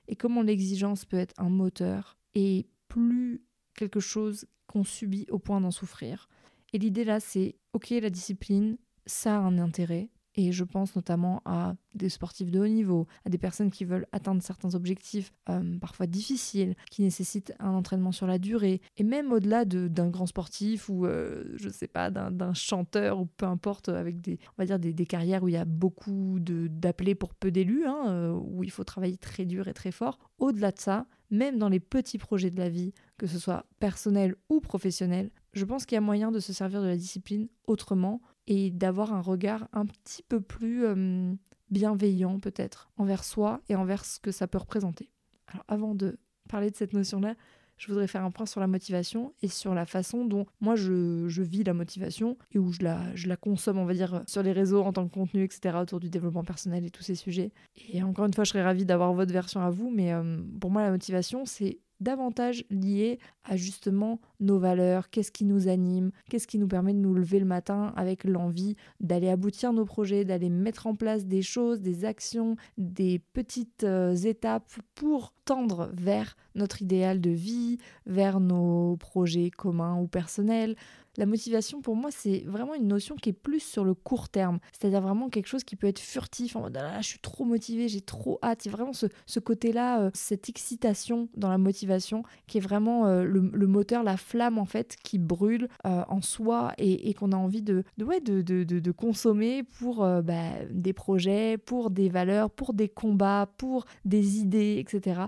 et 0.07 0.15
comment 0.15 0.43
l'exigence 0.43 1.05
peut 1.05 1.17
être 1.17 1.35
un 1.39 1.49
moteur 1.49 2.17
et 2.37 2.67
plus 2.87 3.43
quelque 3.75 4.01
chose 4.01 4.47
qu'on 4.67 4.85
subit 4.85 5.27
au 5.31 5.39
point 5.39 5.61
d'en 5.61 5.71
souffrir. 5.73 6.29
Et 6.73 6.79
l'idée 6.79 7.05
là, 7.05 7.19
c'est, 7.19 7.57
ok, 7.73 7.91
la 7.91 8.11
discipline, 8.11 8.77
ça 9.07 9.37
a 9.37 9.41
un 9.41 9.59
intérêt. 9.59 10.09
Et 10.37 10.53
je 10.53 10.65
pense 10.65 10.95
notamment 10.95 11.43
à 11.45 11.75
des 11.95 12.09
sportifs 12.09 12.51
de 12.51 12.61
haut 12.61 12.69
niveau, 12.69 13.07
à 13.25 13.31
des 13.31 13.39
personnes 13.39 13.71
qui 13.71 13.85
veulent 13.85 14.07
atteindre 14.13 14.43
certains 14.43 14.75
objectifs 14.75 15.33
euh, 15.49 15.79
parfois 15.79 16.07
difficiles, 16.07 16.77
qui 16.91 17.03
nécessitent 17.03 17.53
un 17.59 17.71
entraînement 17.71 18.13
sur 18.13 18.27
la 18.27 18.39
durée, 18.39 18.81
et 18.97 19.03
même 19.03 19.33
au-delà 19.33 19.65
d'un 19.65 20.09
grand 20.09 20.27
sportif 20.27 20.89
ou, 20.89 21.07
euh, 21.07 21.45
je 21.57 21.69
sais 21.69 21.89
pas, 21.89 22.11
d'un 22.11 22.55
chanteur 22.55 23.21
ou 23.21 23.27
peu 23.27 23.47
importe, 23.47 23.89
avec 23.89 24.21
des, 24.21 24.39
on 24.57 24.63
va 24.63 24.67
dire 24.67 24.79
des, 24.79 25.07
carrières 25.07 25.43
où 25.43 25.49
il 25.49 25.55
y 25.55 25.57
a 25.57 25.65
beaucoup 25.65 26.39
d'appelés 26.41 27.15
pour 27.15 27.35
peu 27.35 27.51
d'élus, 27.51 27.85
hein, 27.87 28.05
euh, 28.09 28.33
où 28.33 28.63
il 28.63 28.71
faut 28.71 28.85
travailler 28.85 29.17
très 29.17 29.47
dur 29.47 29.67
et 29.67 29.75
très 29.75 29.91
fort. 29.91 30.19
Au-delà 30.39 30.71
de 30.71 30.79
ça, 30.79 31.07
même 31.31 31.59
dans 31.59 31.69
les 31.69 31.81
petits 31.81 32.19
projets 32.19 32.51
de 32.51 32.59
la 32.59 32.69
vie, 32.69 32.93
que 33.17 33.27
ce 33.27 33.39
soit 33.39 33.67
personnel 33.79 34.37
ou 34.49 34.61
professionnel, 34.61 35.31
je 35.53 35.65
pense 35.65 35.87
qu'il 35.87 35.97
y 35.97 35.99
a 35.99 36.03
moyen 36.03 36.31
de 36.31 36.41
se 36.41 36.53
servir 36.53 36.83
de 36.83 36.87
la 36.87 36.97
discipline 36.97 37.49
autrement 37.67 38.21
et 38.47 38.71
d'avoir 38.71 39.13
un 39.13 39.21
regard 39.21 39.69
un 39.73 39.87
petit 39.87 40.23
peu 40.23 40.41
plus 40.41 40.85
euh, 40.85 41.33
bienveillant 41.71 42.39
peut-être 42.39 42.91
envers 42.97 43.25
soi 43.25 43.61
et 43.69 43.77
envers 43.77 44.05
ce 44.05 44.21
que 44.21 44.33
ça 44.33 44.47
peut 44.47 44.59
représenter. 44.59 45.11
Alors 45.49 45.65
avant 45.69 45.95
de 45.95 46.19
parler 46.49 46.71
de 46.71 46.77
cette 46.77 46.93
notion-là, 46.93 47.35
je 47.81 47.89
voudrais 47.89 48.07
faire 48.07 48.25
un 48.25 48.31
point 48.31 48.45
sur 48.45 48.61
la 48.61 48.67
motivation 48.67 49.33
et 49.41 49.49
sur 49.49 49.75
la 49.75 49.87
façon 49.87 50.27
dont 50.27 50.45
moi 50.61 50.77
je, 50.77 51.41
vis 51.41 51.65
la 51.65 51.73
motivation 51.73 52.37
et 52.53 52.59
où 52.59 52.73
je 52.73 52.83
la, 52.83 53.37
consomme, 53.37 53.79
on 53.79 53.87
va 53.87 53.95
dire, 53.95 54.23
sur 54.27 54.43
les 54.43 54.53
réseaux 54.53 54.83
en 54.83 54.93
tant 54.93 55.09
que 55.09 55.15
contenu, 55.15 55.45
etc., 55.45 55.79
autour 55.81 55.99
du 55.99 56.11
développement 56.11 56.45
personnel 56.45 56.85
et 56.85 56.91
tous 56.91 57.03
ces 57.03 57.15
sujets. 57.15 57.53
Et 57.91 58.03
encore 58.03 58.27
une 58.27 58.35
fois, 58.35 58.45
je 58.45 58.51
serais 58.51 58.63
ravie 58.63 58.85
d'avoir 58.85 59.15
votre 59.15 59.33
version 59.33 59.63
à 59.63 59.71
vous, 59.71 59.91
mais 59.91 60.13
euh, 60.13 60.43
pour 60.61 60.71
moi, 60.71 60.83
la 60.83 60.91
motivation, 60.91 61.47
c'est 61.47 61.79
davantage 62.01 62.65
lié 62.69 63.19
à 63.45 63.57
justement 63.57 64.21
nos 64.41 64.59
valeurs, 64.59 65.11
qu'est-ce 65.11 65.33
qui 65.33 65.45
nous 65.45 65.69
anime, 65.69 66.11
qu'est-ce 66.29 66.47
qui 66.47 66.59
nous 66.59 66.69
permet 66.69 66.93
de 66.93 66.99
nous 66.99 67.15
lever 67.15 67.39
le 67.39 67.47
matin 67.47 67.93
avec 67.97 68.25
l'envie 68.25 68.77
d'aller 69.01 69.29
aboutir 69.29 69.73
nos 69.73 69.85
projets, 69.85 70.25
d'aller 70.25 70.51
mettre 70.51 70.87
en 70.87 70.95
place 70.95 71.27
des 71.27 71.43
choses, 71.43 71.81
des 71.81 72.05
actions, 72.05 72.57
des 72.79 73.21
petites 73.33 73.85
euh, 73.85 74.15
étapes 74.15 74.71
pour 74.95 75.33
tendre 75.45 75.91
vers 75.93 76.37
notre 76.55 76.83
idéal 76.83 77.21
de 77.21 77.31
vie, 77.31 77.79
vers 78.07 78.41
nos 78.41 78.97
projets 78.97 79.51
communs 79.51 80.01
ou 80.01 80.07
personnels, 80.07 80.77
la 81.17 81.27
motivation, 81.27 81.83
pour 81.83 81.97
moi, 81.97 82.11
c'est 82.13 82.45
vraiment 82.47 82.75
une 82.75 82.87
notion 82.87 83.17
qui 83.17 83.31
est 83.31 83.35
plus 83.35 83.61
sur 83.61 83.85
le 83.85 83.95
court 83.95 84.29
terme. 84.29 84.61
C'est-à-dire 84.73 85.01
vraiment 85.01 85.29
quelque 85.29 85.49
chose 85.49 85.65
qui 85.65 85.75
peut 85.75 85.89
être 85.89 85.99
furtif, 85.99 86.55
en 86.55 86.63
mode 86.63 86.79
ah, 86.81 87.01
je 87.01 87.09
suis 87.09 87.19
trop 87.19 87.45
motivé, 87.45 87.89
j'ai 87.89 88.01
trop 88.01 88.39
hâte. 88.43 88.65
Il 88.65 88.71
y 88.71 88.75
a 88.75 88.77
vraiment 88.77 88.93
ce, 88.93 89.41
côté-là, 89.41 90.03
euh, 90.03 90.11
cette 90.15 90.49
excitation 90.49 91.29
dans 91.37 91.51
la 91.51 91.59
motivation 91.59 92.23
qui 92.47 92.59
est 92.59 92.61
vraiment 92.61 93.07
euh, 93.07 93.25
le, 93.25 93.67
moteur, 93.67 94.05
la 94.05 94.17
flamme 94.31 94.59
en 94.59 94.65
fait 94.65 94.97
qui 95.03 95.19
brûle 95.19 95.69
euh, 95.87 96.03
en 96.09 96.21
soi 96.21 96.73
et, 96.79 97.13
qu'on 97.15 97.33
a 97.33 97.37
envie 97.37 97.63
de, 97.63 97.85
de, 97.99 98.91
consommer 98.93 99.63
pour 99.63 100.05
euh, 100.05 100.23
bah, 100.23 100.51
des 100.71 100.93
projets, 100.93 101.59
pour 101.59 101.91
des 101.91 102.09
valeurs, 102.09 102.51
pour 102.51 102.73
des 102.73 102.89
combats, 102.89 103.51
pour 103.57 103.87
des 104.05 104.39
idées, 104.39 104.77
etc. 104.79 105.23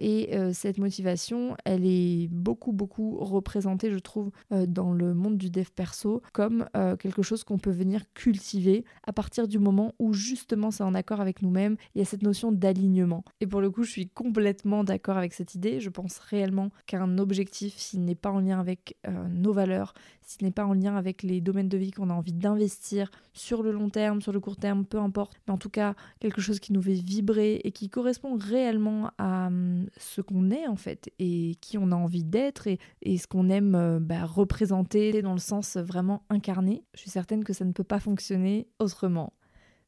et 0.00 0.30
cette 0.52 0.78
motivation, 0.78 1.56
elle 1.64 1.84
est 1.84 2.28
beaucoup, 2.30 2.72
beaucoup 2.72 3.18
représentée, 3.18 3.90
je 3.90 3.98
trouve, 3.98 4.30
dans 4.50 4.92
le 4.92 5.14
monde 5.14 5.36
du 5.36 5.50
dev 5.50 5.68
perso 5.74 6.22
comme 6.32 6.66
quelque 6.98 7.22
chose 7.22 7.44
qu'on 7.44 7.58
peut 7.58 7.70
venir 7.70 8.02
cultiver 8.14 8.84
à 9.06 9.12
partir 9.12 9.48
du 9.48 9.58
moment 9.58 9.94
où 9.98 10.12
justement 10.12 10.70
c'est 10.70 10.82
en 10.82 10.94
accord 10.94 11.20
avec 11.20 11.42
nous-mêmes. 11.42 11.76
Il 11.94 11.98
y 11.98 12.02
a 12.02 12.04
cette 12.04 12.22
notion 12.22 12.52
d'alignement. 12.52 13.24
Et 13.40 13.46
pour 13.46 13.60
le 13.60 13.70
coup, 13.70 13.84
je 13.84 13.90
suis 13.90 14.08
complètement 14.08 14.84
d'accord 14.84 15.16
avec 15.16 15.34
cette 15.34 15.54
idée. 15.54 15.80
Je 15.80 15.90
pense 15.90 16.18
réellement 16.18 16.70
qu'un 16.86 17.18
objectif, 17.18 17.76
s'il 17.76 18.04
n'est 18.04 18.14
pas 18.14 18.30
en 18.30 18.45
avec 18.52 18.96
euh, 19.06 19.28
nos 19.28 19.52
valeurs, 19.52 19.94
s'il 20.22 20.44
n'est 20.44 20.52
pas 20.52 20.64
en 20.64 20.72
lien 20.72 20.96
avec 20.96 21.22
les 21.22 21.40
domaines 21.40 21.68
de 21.68 21.76
vie 21.76 21.90
qu'on 21.90 22.10
a 22.10 22.14
envie 22.14 22.32
d'investir 22.32 23.10
sur 23.32 23.62
le 23.62 23.72
long 23.72 23.90
terme, 23.90 24.20
sur 24.20 24.32
le 24.32 24.40
court 24.40 24.56
terme, 24.56 24.84
peu 24.84 24.98
importe, 24.98 25.40
mais 25.46 25.54
en 25.54 25.58
tout 25.58 25.70
cas 25.70 25.94
quelque 26.20 26.40
chose 26.40 26.60
qui 26.60 26.72
nous 26.72 26.82
fait 26.82 26.94
vibrer 26.94 27.60
et 27.64 27.72
qui 27.72 27.88
correspond 27.88 28.36
réellement 28.36 29.10
à 29.18 29.48
hum, 29.48 29.86
ce 29.96 30.20
qu'on 30.20 30.50
est 30.50 30.66
en 30.66 30.76
fait 30.76 31.10
et 31.18 31.56
qui 31.60 31.78
on 31.78 31.92
a 31.92 31.96
envie 31.96 32.24
d'être 32.24 32.66
et, 32.66 32.78
ce 33.18 33.26
qu'on 33.26 33.48
aime 33.48 33.74
euh, 33.74 33.98
bah, 34.00 34.24
représenter 34.24 35.22
dans 35.22 35.32
le 35.32 35.38
sens 35.38 35.76
vraiment 35.76 36.24
incarné, 36.28 36.84
je 36.94 37.00
suis 37.00 37.10
certaine 37.10 37.44
que 37.44 37.52
ça 37.52 37.64
ne 37.64 37.72
peut 37.72 37.84
pas 37.84 38.00
fonctionner 38.00 38.68
autrement. 38.78 39.32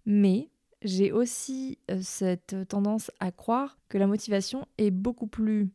Mais 0.06 0.50
j'ai 0.82 1.12
aussi 1.12 1.78
euh, 1.90 1.98
cette 2.00 2.56
tendance 2.68 3.10
à 3.20 3.32
croire 3.32 3.78
que 3.88 3.98
la 3.98 4.06
motivation 4.06 4.66
est 4.78 4.90
beaucoup 4.90 5.26
plus 5.26 5.70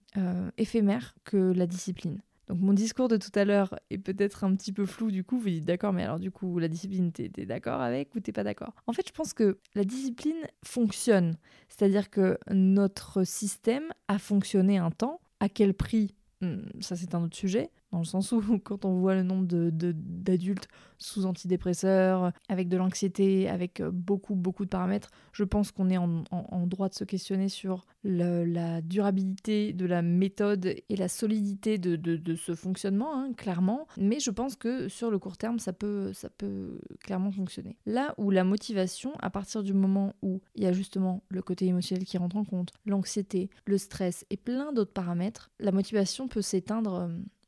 éphémère 0.57 1.15
que 1.23 1.37
la 1.37 1.65
discipline. 1.65 2.21
Donc 2.47 2.59
mon 2.59 2.73
discours 2.73 3.07
de 3.07 3.17
tout 3.17 3.31
à 3.35 3.45
l'heure 3.45 3.79
est 3.89 3.97
peut-être 3.97 4.43
un 4.43 4.55
petit 4.55 4.73
peu 4.73 4.85
flou 4.85 5.11
du 5.11 5.23
coup, 5.23 5.39
vous 5.39 5.49
dites 5.49 5.65
d'accord, 5.65 5.93
mais 5.93 6.03
alors 6.03 6.19
du 6.19 6.31
coup 6.31 6.59
la 6.59 6.67
discipline, 6.67 7.11
t'es 7.11 7.31
es, 7.37 7.45
d'accord 7.45 7.81
avec 7.81 8.13
ou 8.15 8.19
t'es 8.19 8.31
pas 8.31 8.43
d'accord? 8.43 8.73
En 8.87 8.93
fait, 8.93 9.07
je 9.07 9.13
pense 9.13 9.33
que 9.33 9.59
la 9.75 9.83
discipline 9.83 10.47
fonctionne, 10.63 11.37
c'est-à-dire 11.69 12.09
que 12.09 12.37
notre 12.51 13.23
système 13.23 13.85
a 14.07 14.19
fonctionné 14.19 14.77
un 14.77 14.91
temps. 14.91 15.21
À 15.39 15.49
quel 15.49 15.73
prix? 15.73 16.15
Hmm, 16.41 16.61
Ça 16.79 16.95
c'est 16.95 17.15
un 17.15 17.23
autre 17.23 17.35
sujet, 17.37 17.69
dans 17.93 17.99
le 17.99 18.05
sens 18.05 18.31
où 18.31 18.41
quand 18.63 18.85
on 18.85 18.99
voit 18.99 19.13
le 19.13 19.23
nombre 19.23 19.47
d'adultes 19.47 20.67
sous 20.97 21.25
antidépresseurs, 21.25 22.31
avec 22.49 22.69
de 22.69 22.77
l'anxiété, 22.77 23.49
avec 23.49 23.81
euh, 23.81 23.91
beaucoup, 23.91 24.35
beaucoup 24.35 24.65
de 24.65 24.69
paramètres, 24.69 25.11
je 25.31 25.43
pense 25.43 25.71
qu'on 25.71 25.89
est 25.89 25.97
en, 25.97 26.23
droit 26.67 26.89
de 26.89 26.93
se 26.93 27.03
questionner 27.03 27.49
sur 27.49 27.85
la 28.03 28.81
durabilité 28.81 29.73
de 29.73 29.85
la 29.85 30.01
méthode 30.01 30.65
et 30.65 30.95
la 30.95 31.07
solidité 31.07 31.77
de, 31.77 32.35
ce 32.35 32.55
fonctionnement, 32.55 33.13
hein, 33.15 33.33
clairement. 33.35 33.87
Mais 33.97 34.19
je 34.19 34.31
pense 34.31 34.55
que 34.55 34.87
sur 34.87 35.11
le 35.11 35.19
court 35.19 35.37
terme, 35.37 35.59
ça 35.59 35.73
peut, 35.73 36.13
ça 36.13 36.29
peut 36.29 36.79
clairement 37.03 37.31
fonctionner. 37.31 37.77
Là 37.85 38.15
où 38.17 38.31
la 38.31 38.43
motivation, 38.43 39.13
à 39.19 39.29
partir 39.29 39.61
du 39.61 39.73
moment 39.73 40.15
où 40.21 40.41
il 40.55 40.63
y 40.63 40.67
a 40.67 40.73
justement 40.73 41.23
le 41.29 41.41
côté 41.41 41.65
émotionnel 41.67 42.05
qui 42.05 42.17
rentre 42.17 42.37
en 42.37 42.45
compte, 42.45 42.71
l'anxiété, 42.85 43.49
le 43.65 43.77
stress 43.77 44.25
et 44.29 44.37
plein 44.37 44.71
d'autres 44.73 44.93
paramètres, 44.93 45.51
la 45.59 45.71
motivation 45.71 46.27
peut 46.27 46.41
s'éteindre 46.41 46.93
euh, 46.93 47.09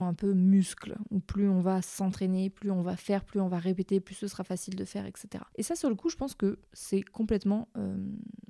Un 0.00 0.14
peu 0.14 0.32
muscle, 0.32 0.96
où 1.10 1.20
plus 1.20 1.48
on 1.48 1.60
va 1.60 1.80
s'entraîner, 1.82 2.50
plus 2.50 2.70
on 2.70 2.82
va 2.82 2.96
faire, 2.96 3.24
plus 3.24 3.40
on 3.40 3.48
va 3.48 3.58
répéter, 3.58 4.00
plus 4.00 4.14
ce 4.14 4.26
sera 4.26 4.42
facile 4.42 4.74
de 4.74 4.84
faire, 4.84 5.06
etc. 5.06 5.44
Et 5.56 5.62
ça, 5.62 5.76
sur 5.76 5.88
le 5.88 5.94
coup, 5.94 6.10
je 6.10 6.16
pense 6.16 6.34
que 6.34 6.58
c'est 6.72 7.02
complètement 7.02 7.68
euh, 7.76 7.96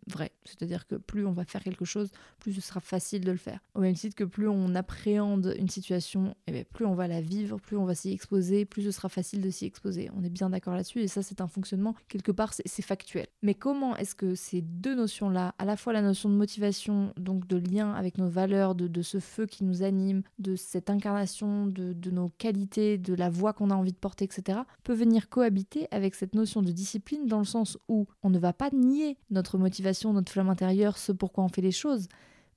vrai. 0.06 0.32
C'est-à-dire 0.44 0.86
que 0.86 0.96
plus 0.96 1.26
on 1.26 1.32
va 1.32 1.44
faire 1.44 1.62
quelque 1.62 1.84
chose, 1.84 2.10
plus 2.38 2.52
ce 2.52 2.60
sera 2.60 2.80
facile 2.80 3.24
de 3.24 3.30
le 3.30 3.38
faire. 3.38 3.60
Au 3.74 3.80
même 3.80 3.94
titre 3.94 4.14
que 4.14 4.24
plus 4.24 4.48
on 4.48 4.74
appréhende 4.74 5.54
une 5.58 5.68
situation, 5.68 6.34
eh 6.46 6.52
bien, 6.52 6.64
plus 6.72 6.84
on 6.86 6.94
va 6.94 7.08
la 7.08 7.20
vivre, 7.20 7.58
plus 7.58 7.76
on 7.76 7.84
va 7.84 7.94
s'y 7.94 8.12
exposer, 8.12 8.64
plus 8.64 8.82
ce 8.82 8.90
sera 8.90 9.08
facile 9.08 9.40
de 9.40 9.50
s'y 9.50 9.66
exposer. 9.66 10.10
On 10.16 10.22
est 10.24 10.30
bien 10.30 10.50
d'accord 10.50 10.74
là-dessus, 10.74 11.00
et 11.00 11.08
ça, 11.08 11.22
c'est 11.22 11.40
un 11.40 11.48
fonctionnement, 11.48 11.94
quelque 12.08 12.32
part, 12.32 12.52
c'est 12.54 12.82
factuel. 12.82 13.26
Mais 13.42 13.54
comment 13.54 13.96
est-ce 13.96 14.14
que 14.14 14.34
ces 14.34 14.62
deux 14.62 14.94
notions-là, 14.94 15.54
à 15.58 15.64
la 15.64 15.76
fois 15.76 15.92
la 15.92 16.02
notion 16.02 16.28
de 16.28 16.34
motivation, 16.34 17.12
donc 17.18 17.46
de 17.46 17.56
lien 17.56 17.92
avec 17.92 18.18
nos 18.18 18.28
valeurs, 18.28 18.74
de, 18.74 19.02
ce 19.02 19.20
feu 19.20 19.46
qui 19.46 19.64
nous 19.64 19.82
anime, 19.82 20.22
de 20.38 20.56
cette 20.56 20.90
incarnation 20.90 21.33
de, 21.42 22.10
nos 22.10 22.28
qualités, 22.30 22.98
de 22.98 23.14
la 23.14 23.30
voix 23.30 23.52
qu'on 23.52 23.70
a 23.70 23.74
envie 23.74 23.92
de 23.92 23.96
porter, 23.96 24.24
etc., 24.24 24.60
peut 24.82 24.94
venir 24.94 25.28
cohabiter 25.28 25.88
avec 25.90 26.14
cette 26.14 26.34
notion 26.34 26.62
de 26.62 26.72
discipline 26.72 27.26
dans 27.26 27.38
le 27.38 27.44
sens 27.44 27.78
où 27.88 28.06
on 28.22 28.30
ne 28.30 28.38
va 28.38 28.52
pas 28.52 28.70
nier 28.70 29.16
notre 29.30 29.58
motivation, 29.58 30.12
notre 30.12 30.32
flamme 30.32 30.48
intérieure, 30.48 30.98
ce 30.98 31.12
pourquoi 31.12 31.44
on 31.44 31.48
fait 31.48 31.62
les 31.62 31.72
choses, 31.72 32.08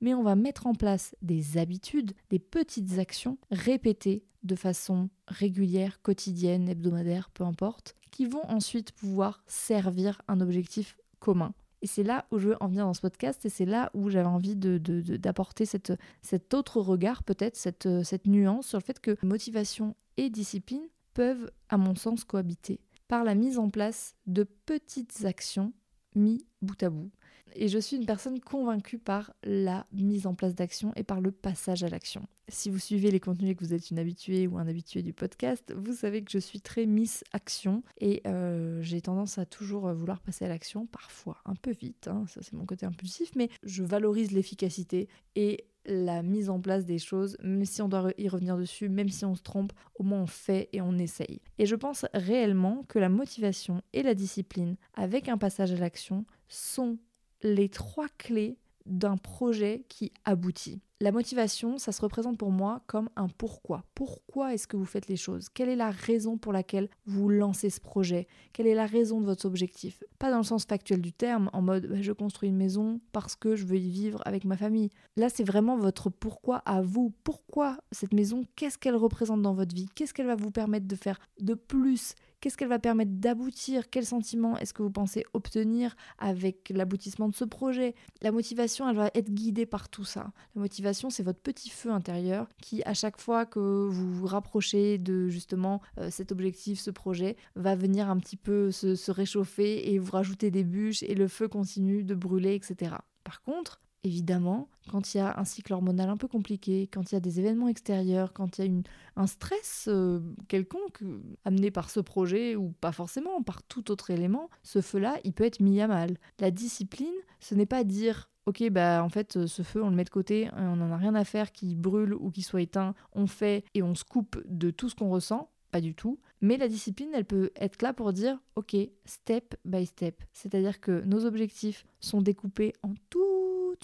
mais 0.02 0.14
on 0.14 0.24
va 0.24 0.36
mettre 0.36 0.68
en 0.68 0.74
place 0.74 1.16
des 1.22 1.58
habitudes, 1.58 2.14
des 2.30 2.40
petites 2.40 3.00
actions 3.00 3.38
répétées 3.52 4.24
de 4.44 4.56
façon 4.56 5.10
régulière, 5.28 6.02
quotidienne, 6.02 6.70
hebdomadaire, 6.70 7.30
peu 7.32 7.44
importe, 7.44 7.96
qui 8.12 8.26
vont 8.26 8.46
ensuite 8.48 8.92
pouvoir 8.92 9.44
servir 9.48 10.22
un 10.28 10.40
objectif 10.40 10.98
commun. 11.20 11.54
Et 11.82 11.88
c'est 11.88 12.04
là 12.04 12.26
où 12.32 12.40
je 12.40 12.50
veux 12.50 12.58
en 12.60 12.68
venir 12.68 12.86
dans 12.86 12.94
ce 12.94 13.02
podcast 13.02 13.46
et 13.46 13.50
c'est 13.50 13.66
là 13.66 13.92
où 13.94 14.10
j'avais 14.10 14.28
envie 14.28 14.56
d'apporter 14.56 15.66
de, 15.66 15.70
cette, 15.70 15.94
cet 16.22 16.54
autre 16.54 16.82
regard, 16.82 17.24
peut-être 17.24 17.56
cette, 17.56 17.88
cette 18.04 18.26
nuance 18.26 18.68
sur 18.68 18.80
le 18.80 18.84
fait 18.84 19.00
que 19.00 19.16
motivation 19.24 19.96
et 20.18 20.30
discipline 20.30 20.88
peuvent, 21.14 21.52
à 21.70 21.78
mon 21.78 21.96
sens, 21.96 22.24
cohabiter 22.24 22.80
par 23.08 23.24
la 23.24 23.36
mise 23.36 23.58
en 23.58 23.70
place 23.70 24.16
de 24.26 24.44
petites 24.44 25.26
actions 25.26 25.74
mis 26.16 26.46
bout 26.62 26.82
à 26.84 26.90
bout 26.90 27.12
et 27.56 27.68
je 27.68 27.80
suis 27.80 27.98
une 27.98 28.06
personne 28.06 28.40
convaincue 28.40 28.98
par 28.98 29.34
la 29.44 29.86
mise 29.92 30.28
en 30.28 30.36
place 30.36 30.56
d'action 30.56 30.92
et 30.96 31.04
par 31.04 31.22
le 31.22 31.32
passage 31.32 31.84
à 31.84 31.90
l'action. 31.90 32.28
Si 32.50 32.70
vous 32.70 32.80
suivez 32.80 33.12
les 33.12 33.20
contenus 33.20 33.52
et 33.52 33.56
que 33.56 33.66
vous 33.66 33.74
êtes 33.74 33.90
une 33.92 34.00
habituée 34.00 34.48
ou 34.48 34.58
un 34.58 34.68
habitué 34.68 35.02
du 35.02 35.12
podcast, 35.12 35.74
vous 35.76 35.94
savez 35.94 36.24
que 36.24 36.32
je 36.32 36.38
suis 36.38 36.62
très 36.62 36.86
Miss 36.86 37.24
Action 37.34 37.84
et 38.00 38.22
euh, 38.26 38.82
j'ai 38.82 39.02
tendance 39.02 39.38
à 39.38 39.46
toujours 39.46 39.92
vouloir 39.94 40.22
passer 40.22 40.46
à 40.46 40.48
l'action, 40.48 40.86
parfois 40.86 41.38
un 41.46 41.56
peu 41.56 41.72
vite, 41.72 42.08
hein, 42.08 42.26
ça 42.28 42.42
c'est 42.42 42.54
mon 42.54 42.66
côté 42.66 42.86
impulsif, 42.86 43.32
mais 43.36 43.50
je 43.64 43.84
valorise 43.84 44.32
l'efficacité 44.32 45.10
et 45.36 45.66
la 45.88 46.22
mise 46.22 46.50
en 46.50 46.60
place 46.60 46.86
des 46.86 47.00
choses, 47.00 47.38
même 47.42 47.66
si 47.66 47.82
on 47.82 47.88
doit 47.88 48.12
y 48.18 48.28
revenir 48.28 48.58
dessus, 48.58 48.90
même 48.90 49.10
si 49.10 49.26
on 49.26 49.36
se 49.36 49.42
trompe, 49.42 49.74
au 49.96 50.04
moins 50.04 50.22
on 50.22 50.28
fait 50.28 50.70
et 50.74 50.82
on 50.82 50.98
essaye. 50.98 51.42
Et 51.58 51.66
je 51.66 51.76
pense 51.76 52.06
réellement 52.14 52.84
que 52.88 53.00
la 53.00 53.10
motivation 53.10 53.82
et 53.94 54.04
la 54.04 54.14
discipline, 54.14 54.76
avec 54.94 55.30
un 55.30 55.38
passage 55.38 55.72
à 55.72 55.78
l'action, 55.78 56.26
sont 56.50 56.98
les 57.44 57.70
trois 57.70 58.08
clés 58.18 58.58
d'un 58.86 59.18
projet 59.18 59.84
qui 59.90 60.12
aboutit. 60.26 60.82
La 61.00 61.12
motivation, 61.12 61.78
ça 61.78 61.92
se 61.92 62.02
représente 62.02 62.40
pour 62.40 62.50
moi 62.50 62.82
comme 62.88 63.10
un 63.16 63.28
pourquoi. 63.28 63.84
Pourquoi 63.94 64.56
est-ce 64.56 64.66
que 64.66 64.78
vous 64.78 64.86
faites 64.86 65.08
les 65.08 65.16
choses? 65.16 65.48
Quelle 65.48 65.70
est 65.70 65.76
la 65.76 65.92
raison 65.92 66.40
pour 66.40 66.52
laquelle 66.52 66.90
vous 67.06 67.30
lancez 67.30 67.70
ce 67.70 67.80
projet? 67.80 68.28
Quelle 68.52 68.66
est 68.66 68.74
la 68.74 68.88
raison 68.88 69.22
de 69.22 69.26
votre 69.28 69.46
objectif? 69.46 70.04
Pas 70.18 70.32
dans 70.32 70.38
le 70.38 70.44
sens 70.44 70.66
factuel 70.66 71.00
du 71.00 71.14
terme, 71.14 71.52
en 71.54 71.62
mode 71.62 71.86
bah, 71.86 72.02
je 72.02 72.12
construis 72.14 72.50
une 72.50 72.58
maison 72.58 73.00
parce 73.12 73.36
que 73.36 73.56
je 73.56 73.66
veux 73.66 73.78
y 73.78 73.92
vivre 73.92 74.24
avec 74.26 74.44
ma 74.44 74.58
famille. 74.58 74.90
Là, 75.18 75.30
c'est 75.30 75.44
vraiment 75.44 75.78
votre 75.78 76.10
pourquoi 76.10 76.58
à 76.66 76.82
vous. 76.82 77.14
Pourquoi 77.24 77.78
cette 77.92 78.14
maison? 78.14 78.46
Qu'est-ce 78.56 78.80
qu'elle 78.80 78.96
représente 78.96 79.44
dans 79.44 79.54
votre 79.54 79.76
vie? 79.76 79.90
Qu'est-ce 79.94 80.16
qu'elle 80.16 80.26
va 80.26 80.36
vous 80.36 80.52
permettre 80.52 80.88
de 80.88 80.96
faire 80.96 81.20
de 81.40 81.54
plus 81.54 82.16
Qu'est-ce 82.40 82.56
qu'elle 82.56 82.68
va 82.68 82.78
permettre 82.78 83.12
d'aboutir? 83.14 83.90
Quel 83.90 84.06
sentiment 84.06 84.58
est-ce 84.58 84.74
que 84.74 84.84
vous 84.84 84.92
pensez 84.92 85.26
obtenir 85.34 85.96
avec 86.20 86.70
l'aboutissement 86.70 87.30
de 87.30 87.36
ce 87.36 87.46
projet? 87.46 87.96
La 88.22 88.32
motivation, 88.32 88.88
elle 88.88 88.96
va 88.96 89.10
être 89.16 89.32
guidée 89.32 89.66
par 89.66 89.90
tout 89.90 90.04
ça. 90.04 90.32
La 90.56 90.62
motivation, 90.62 91.10
c'est 91.10 91.24
votre 91.24 91.40
petit 91.40 91.70
feu 91.70 91.92
intérieur 91.92 92.48
qui, 92.62 92.84
à 92.84 92.94
chaque 92.94 93.20
fois 93.20 93.46
que 93.46 93.60
vous 93.60 94.14
vous 94.14 94.28
rapprochez 94.28 95.00
de 95.00 95.30
justement 95.30 95.82
euh, 95.98 96.10
cet 96.12 96.32
objectif, 96.32 96.80
ce 96.80 96.92
projet, 96.92 97.38
va 97.56 97.76
venir 97.76 98.10
un 98.10 98.18
petit 98.18 98.38
peu 98.38 98.72
se, 98.72 98.96
se 98.96 99.12
réchauffer 99.12 99.92
et 99.92 99.98
vous 99.98 100.12
rajouter 100.12 100.52
des 100.52 100.64
bûches 100.64 101.02
et 101.04 101.16
le 101.16 101.28
feu 101.28 101.48
continue 101.48 102.04
de 102.04 102.14
brûler, 102.14 102.54
etc. 102.54 102.96
Par 103.24 103.42
contre, 103.42 103.82
évidemment, 104.08 104.70
quand 104.90 105.14
il 105.14 105.18
y 105.18 105.20
a 105.20 105.38
un 105.40 105.44
cycle 105.44 105.74
hormonal 105.74 106.10
un 106.10 106.18
peu 106.18 106.28
compliqué, 106.28 106.90
quand 106.92 107.12
il 107.12 107.16
y 107.16 107.18
a 107.18 107.22
des 107.22 107.40
événements 107.40 107.68
extérieurs, 107.68 108.34
quand 108.34 108.58
il 108.58 108.66
y 108.66 108.70
a 108.70 109.22
un 109.22 109.28
stress 109.28 109.86
euh, 109.88 110.20
quelconque 110.48 111.04
euh, 111.04 111.22
amené 111.46 111.70
par 111.72 111.90
ce 111.90 112.00
projet 112.00 112.56
ou 112.56 112.74
pas 112.82 112.92
forcément, 112.92 113.42
par 113.44 113.64
tout 113.64 113.92
autre 113.92 114.10
élément, 114.10 114.50
ce 114.64 114.82
feu-là, 114.82 115.18
il 115.24 115.34
peut 115.34 115.44
être 115.44 115.60
mis 115.60 115.82
à 115.82 115.88
mal. 115.88 116.18
La 116.40 116.52
discipline, 116.52 117.14
ce 117.40 117.54
n'est 117.54 117.66
pas 117.66 117.84
dire 117.84 118.30
ok, 118.48 118.70
bah 118.70 119.04
en 119.04 119.10
fait, 119.10 119.46
ce 119.46 119.62
feu, 119.62 119.84
on 119.84 119.90
le 119.90 119.96
met 119.96 120.06
de 120.06 120.10
côté, 120.10 120.50
on 120.56 120.78
n'en 120.78 120.92
a 120.92 120.98
rien 120.98 121.16
à 121.16 121.26
faire 121.26 121.52
qu'il 121.52 121.78
brûle 121.78 122.14
ou 122.14 122.32
qu'il 122.32 122.46
soit 122.46 122.62
éteint, 122.62 122.96
on 123.12 123.28
fait 123.28 123.66
et 123.74 123.84
on 123.84 123.94
se 123.94 124.06
coupe 124.06 124.42
de 124.48 124.72
tout 124.72 124.90
ce 124.90 124.96
qu'on 124.96 125.10
ressent. 125.10 125.52
Pas 125.72 125.82
du 125.82 125.94
tout. 125.94 126.18
Mais 126.40 126.56
la 126.56 126.70
discipline, 126.70 127.10
elle 127.14 127.26
peut 127.26 127.52
être 127.58 127.82
là 127.82 127.94
pour 127.94 128.14
dire, 128.14 128.40
ok, 128.56 128.76
step 129.06 129.56
by 129.66 129.86
step. 129.86 130.24
C'est-à-dire 130.32 130.80
que 130.80 131.02
nos 131.02 131.26
objectifs 131.26 131.86
sont 132.00 132.22
découpés 132.22 132.74
en 132.84 132.94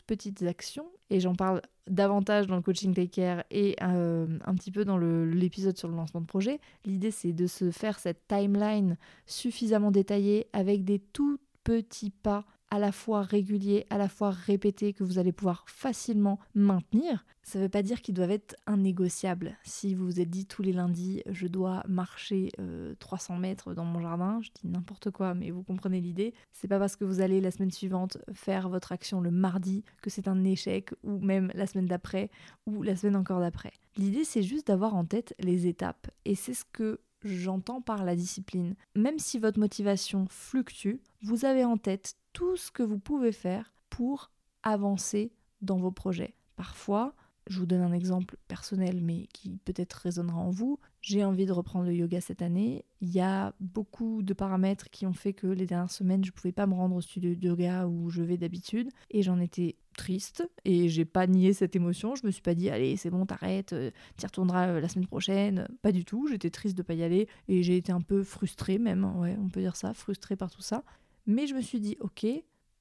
petites 0.02 0.44
actions, 0.44 0.88
et 1.10 1.20
j'en 1.20 1.36
parle 1.36 1.62
davantage 1.88 2.48
dans 2.48 2.56
le 2.56 2.62
coaching 2.62 2.94
take 2.94 3.10
care 3.10 3.44
et 3.52 3.76
euh, 3.82 4.40
un 4.46 4.56
petit 4.56 4.72
peu 4.72 4.86
dans 4.86 4.98
l'épisode 4.98 5.78
sur 5.78 5.88
le 5.88 5.96
lancement 5.96 6.22
de 6.22 6.26
projet. 6.26 6.60
L'idée, 6.86 7.12
c'est 7.12 7.34
de 7.34 7.48
se 7.48 7.72
faire 7.72 8.00
cette 8.00 8.28
timeline 8.28 8.98
suffisamment 9.26 9.92
détaillée 9.92 10.48
avec 10.54 10.84
des 10.86 11.00
tout 11.00 11.40
petits 11.64 12.10
pas 12.10 12.46
à 12.74 12.80
la 12.80 12.92
fois 12.92 13.22
réguliers, 13.22 13.86
à 13.92 14.00
la 14.00 14.10
fois 14.10 14.32
répétés, 14.32 14.94
que 14.94 15.04
vous 15.04 15.20
allez 15.20 15.32
pouvoir 15.32 15.64
facilement 15.68 16.40
maintenir. 16.56 17.24
Ça 17.44 17.60
ne 17.60 17.66
veut 17.66 17.70
pas 17.70 17.84
dire 17.84 18.02
qu'ils 18.02 18.16
doivent 18.16 18.32
être 18.32 18.56
innégociables. 18.68 19.56
Si 19.64 19.94
vous 19.94 20.06
vous 20.06 20.20
êtes 20.20 20.32
dit 20.32 20.48
tous 20.48 20.64
les 20.64 20.74
lundis, 20.74 21.22
je 21.30 21.46
dois 21.46 21.84
marcher 21.88 22.50
300 22.98 23.36
euh, 23.36 23.38
mètres 23.38 23.76
dans 23.76 23.86
mon 23.86 24.00
jardin, 24.00 24.40
je 24.42 24.50
dis 24.56 24.68
n'importe 24.68 25.12
quoi, 25.12 25.36
mais 25.36 25.52
vous 25.52 25.62
comprenez 25.62 26.02
l'idée. 26.02 26.34
C'est 26.52 26.68
pas 26.68 26.80
parce 26.80 26.96
que 26.96 27.06
vous 27.06 27.22
allez 27.22 27.42
la 27.42 27.52
semaine 27.52 27.70
suivante 27.70 28.18
faire 28.34 28.70
votre 28.70 28.92
action 28.92 29.22
le 29.22 29.30
mardi 29.30 29.84
que 30.02 30.10
c'est 30.10 30.28
un 30.28 30.44
échec, 30.44 30.90
ou 31.04 31.20
même 31.20 31.52
la 31.54 31.68
semaine 31.68 31.86
d'après, 31.86 32.32
ou 32.66 32.82
la 32.82 32.96
semaine 32.96 33.18
encore 33.18 33.40
d'après. 33.40 33.74
L'idée, 33.98 34.24
c'est 34.24 34.42
juste 34.42 34.66
d'avoir 34.66 34.96
en 34.96 35.06
tête 35.06 35.36
les 35.38 35.68
étapes. 35.68 36.10
Et 36.26 36.34
c'est 36.34 36.56
ce 36.56 36.66
que 36.66 37.00
j'entends 37.24 37.82
par 37.82 38.04
la 38.04 38.16
discipline. 38.16 38.76
Même 38.96 39.20
si 39.20 39.40
votre 39.40 39.60
motivation 39.60 40.28
fluctue, 40.30 41.02
vous 41.22 41.46
avez 41.46 41.64
en 41.64 41.78
tête 41.78 42.16
tout 42.34 42.56
ce 42.56 42.72
que 42.72 42.84
vous 42.84 43.00
pouvez 43.00 43.32
faire 43.32 43.74
pour 43.90 44.32
avancer 44.64 45.32
dans 45.62 45.78
vos 45.78 45.92
projets. 45.92 46.36
Parfois, 46.56 47.16
je 47.48 47.60
vous 47.60 47.66
donne 47.66 47.82
un 47.82 47.92
exemple 47.92 48.38
personnel, 48.48 49.02
mais 49.02 49.28
qui 49.34 49.58
peut-être 49.66 49.94
résonnera 49.94 50.40
en 50.40 50.50
vous. 50.50 50.80
J'ai 51.02 51.26
envie 51.26 51.46
de 51.46 51.52
reprendre 51.52 51.86
le 51.86 51.94
yoga 51.94 52.22
cette 52.22 52.42
année. 52.42 52.86
Il 53.02 53.10
y 53.10 53.20
a 53.20 53.54
beaucoup 53.60 54.24
de 54.24 54.34
paramètres 54.34 54.90
qui 54.90 55.06
ont 55.06 55.14
fait 55.14 55.34
que 55.34 55.48
les 55.48 55.66
dernières 55.66 55.92
semaines, 55.92 56.24
je 56.24 56.32
ne 56.32 56.36
pouvais 56.36 56.54
pas 56.54 56.68
me 56.68 56.74
rendre 56.74 56.96
au 56.96 57.02
studio 57.02 57.36
de 57.36 57.48
yoga 57.48 57.88
où 57.88 58.10
je 58.10 58.22
vais 58.22 58.38
d'habitude. 58.38 58.90
Et 59.12 59.24
j'en 59.24 59.40
étais 59.40 59.76
triste. 59.94 60.50
Et 60.66 60.90
j'ai 60.90 61.06
pas 61.06 61.28
nié 61.28 61.54
cette 61.54 61.76
émotion. 61.76 62.16
Je 62.16 62.26
me 62.26 62.32
suis 62.32 62.42
pas 62.42 62.54
dit, 62.54 62.70
allez, 62.70 62.98
c'est 62.98 63.10
bon, 63.10 63.26
t'arrêtes, 63.26 63.74
euh, 63.74 63.92
tu 64.18 64.26
retourneras 64.26 64.68
euh, 64.68 64.82
la 64.82 64.90
semaine 64.90 65.08
prochaine. 65.08 65.68
Pas 65.82 65.92
du 65.92 66.06
tout. 66.06 66.28
J'étais 66.28 66.50
triste 66.50 66.78
de 66.78 66.82
pas 66.82 66.94
y 66.94 67.04
aller. 67.04 67.28
Et 67.48 67.64
j'ai 67.64 67.78
été 67.78 67.92
un 67.92 68.02
peu 68.02 68.24
frustrée 68.24 68.78
même. 68.78 69.06
Ouais, 69.20 69.38
on 69.40 69.50
peut 69.50 69.62
dire 69.62 69.76
ça, 69.76 69.94
frustrée 69.94 70.36
par 70.36 70.52
tout 70.52 70.62
ça. 70.62 70.84
Mais 71.26 71.48
je 71.48 71.56
me 71.56 71.62
suis 71.62 71.80
dit, 71.80 71.98
ok, 72.02 72.26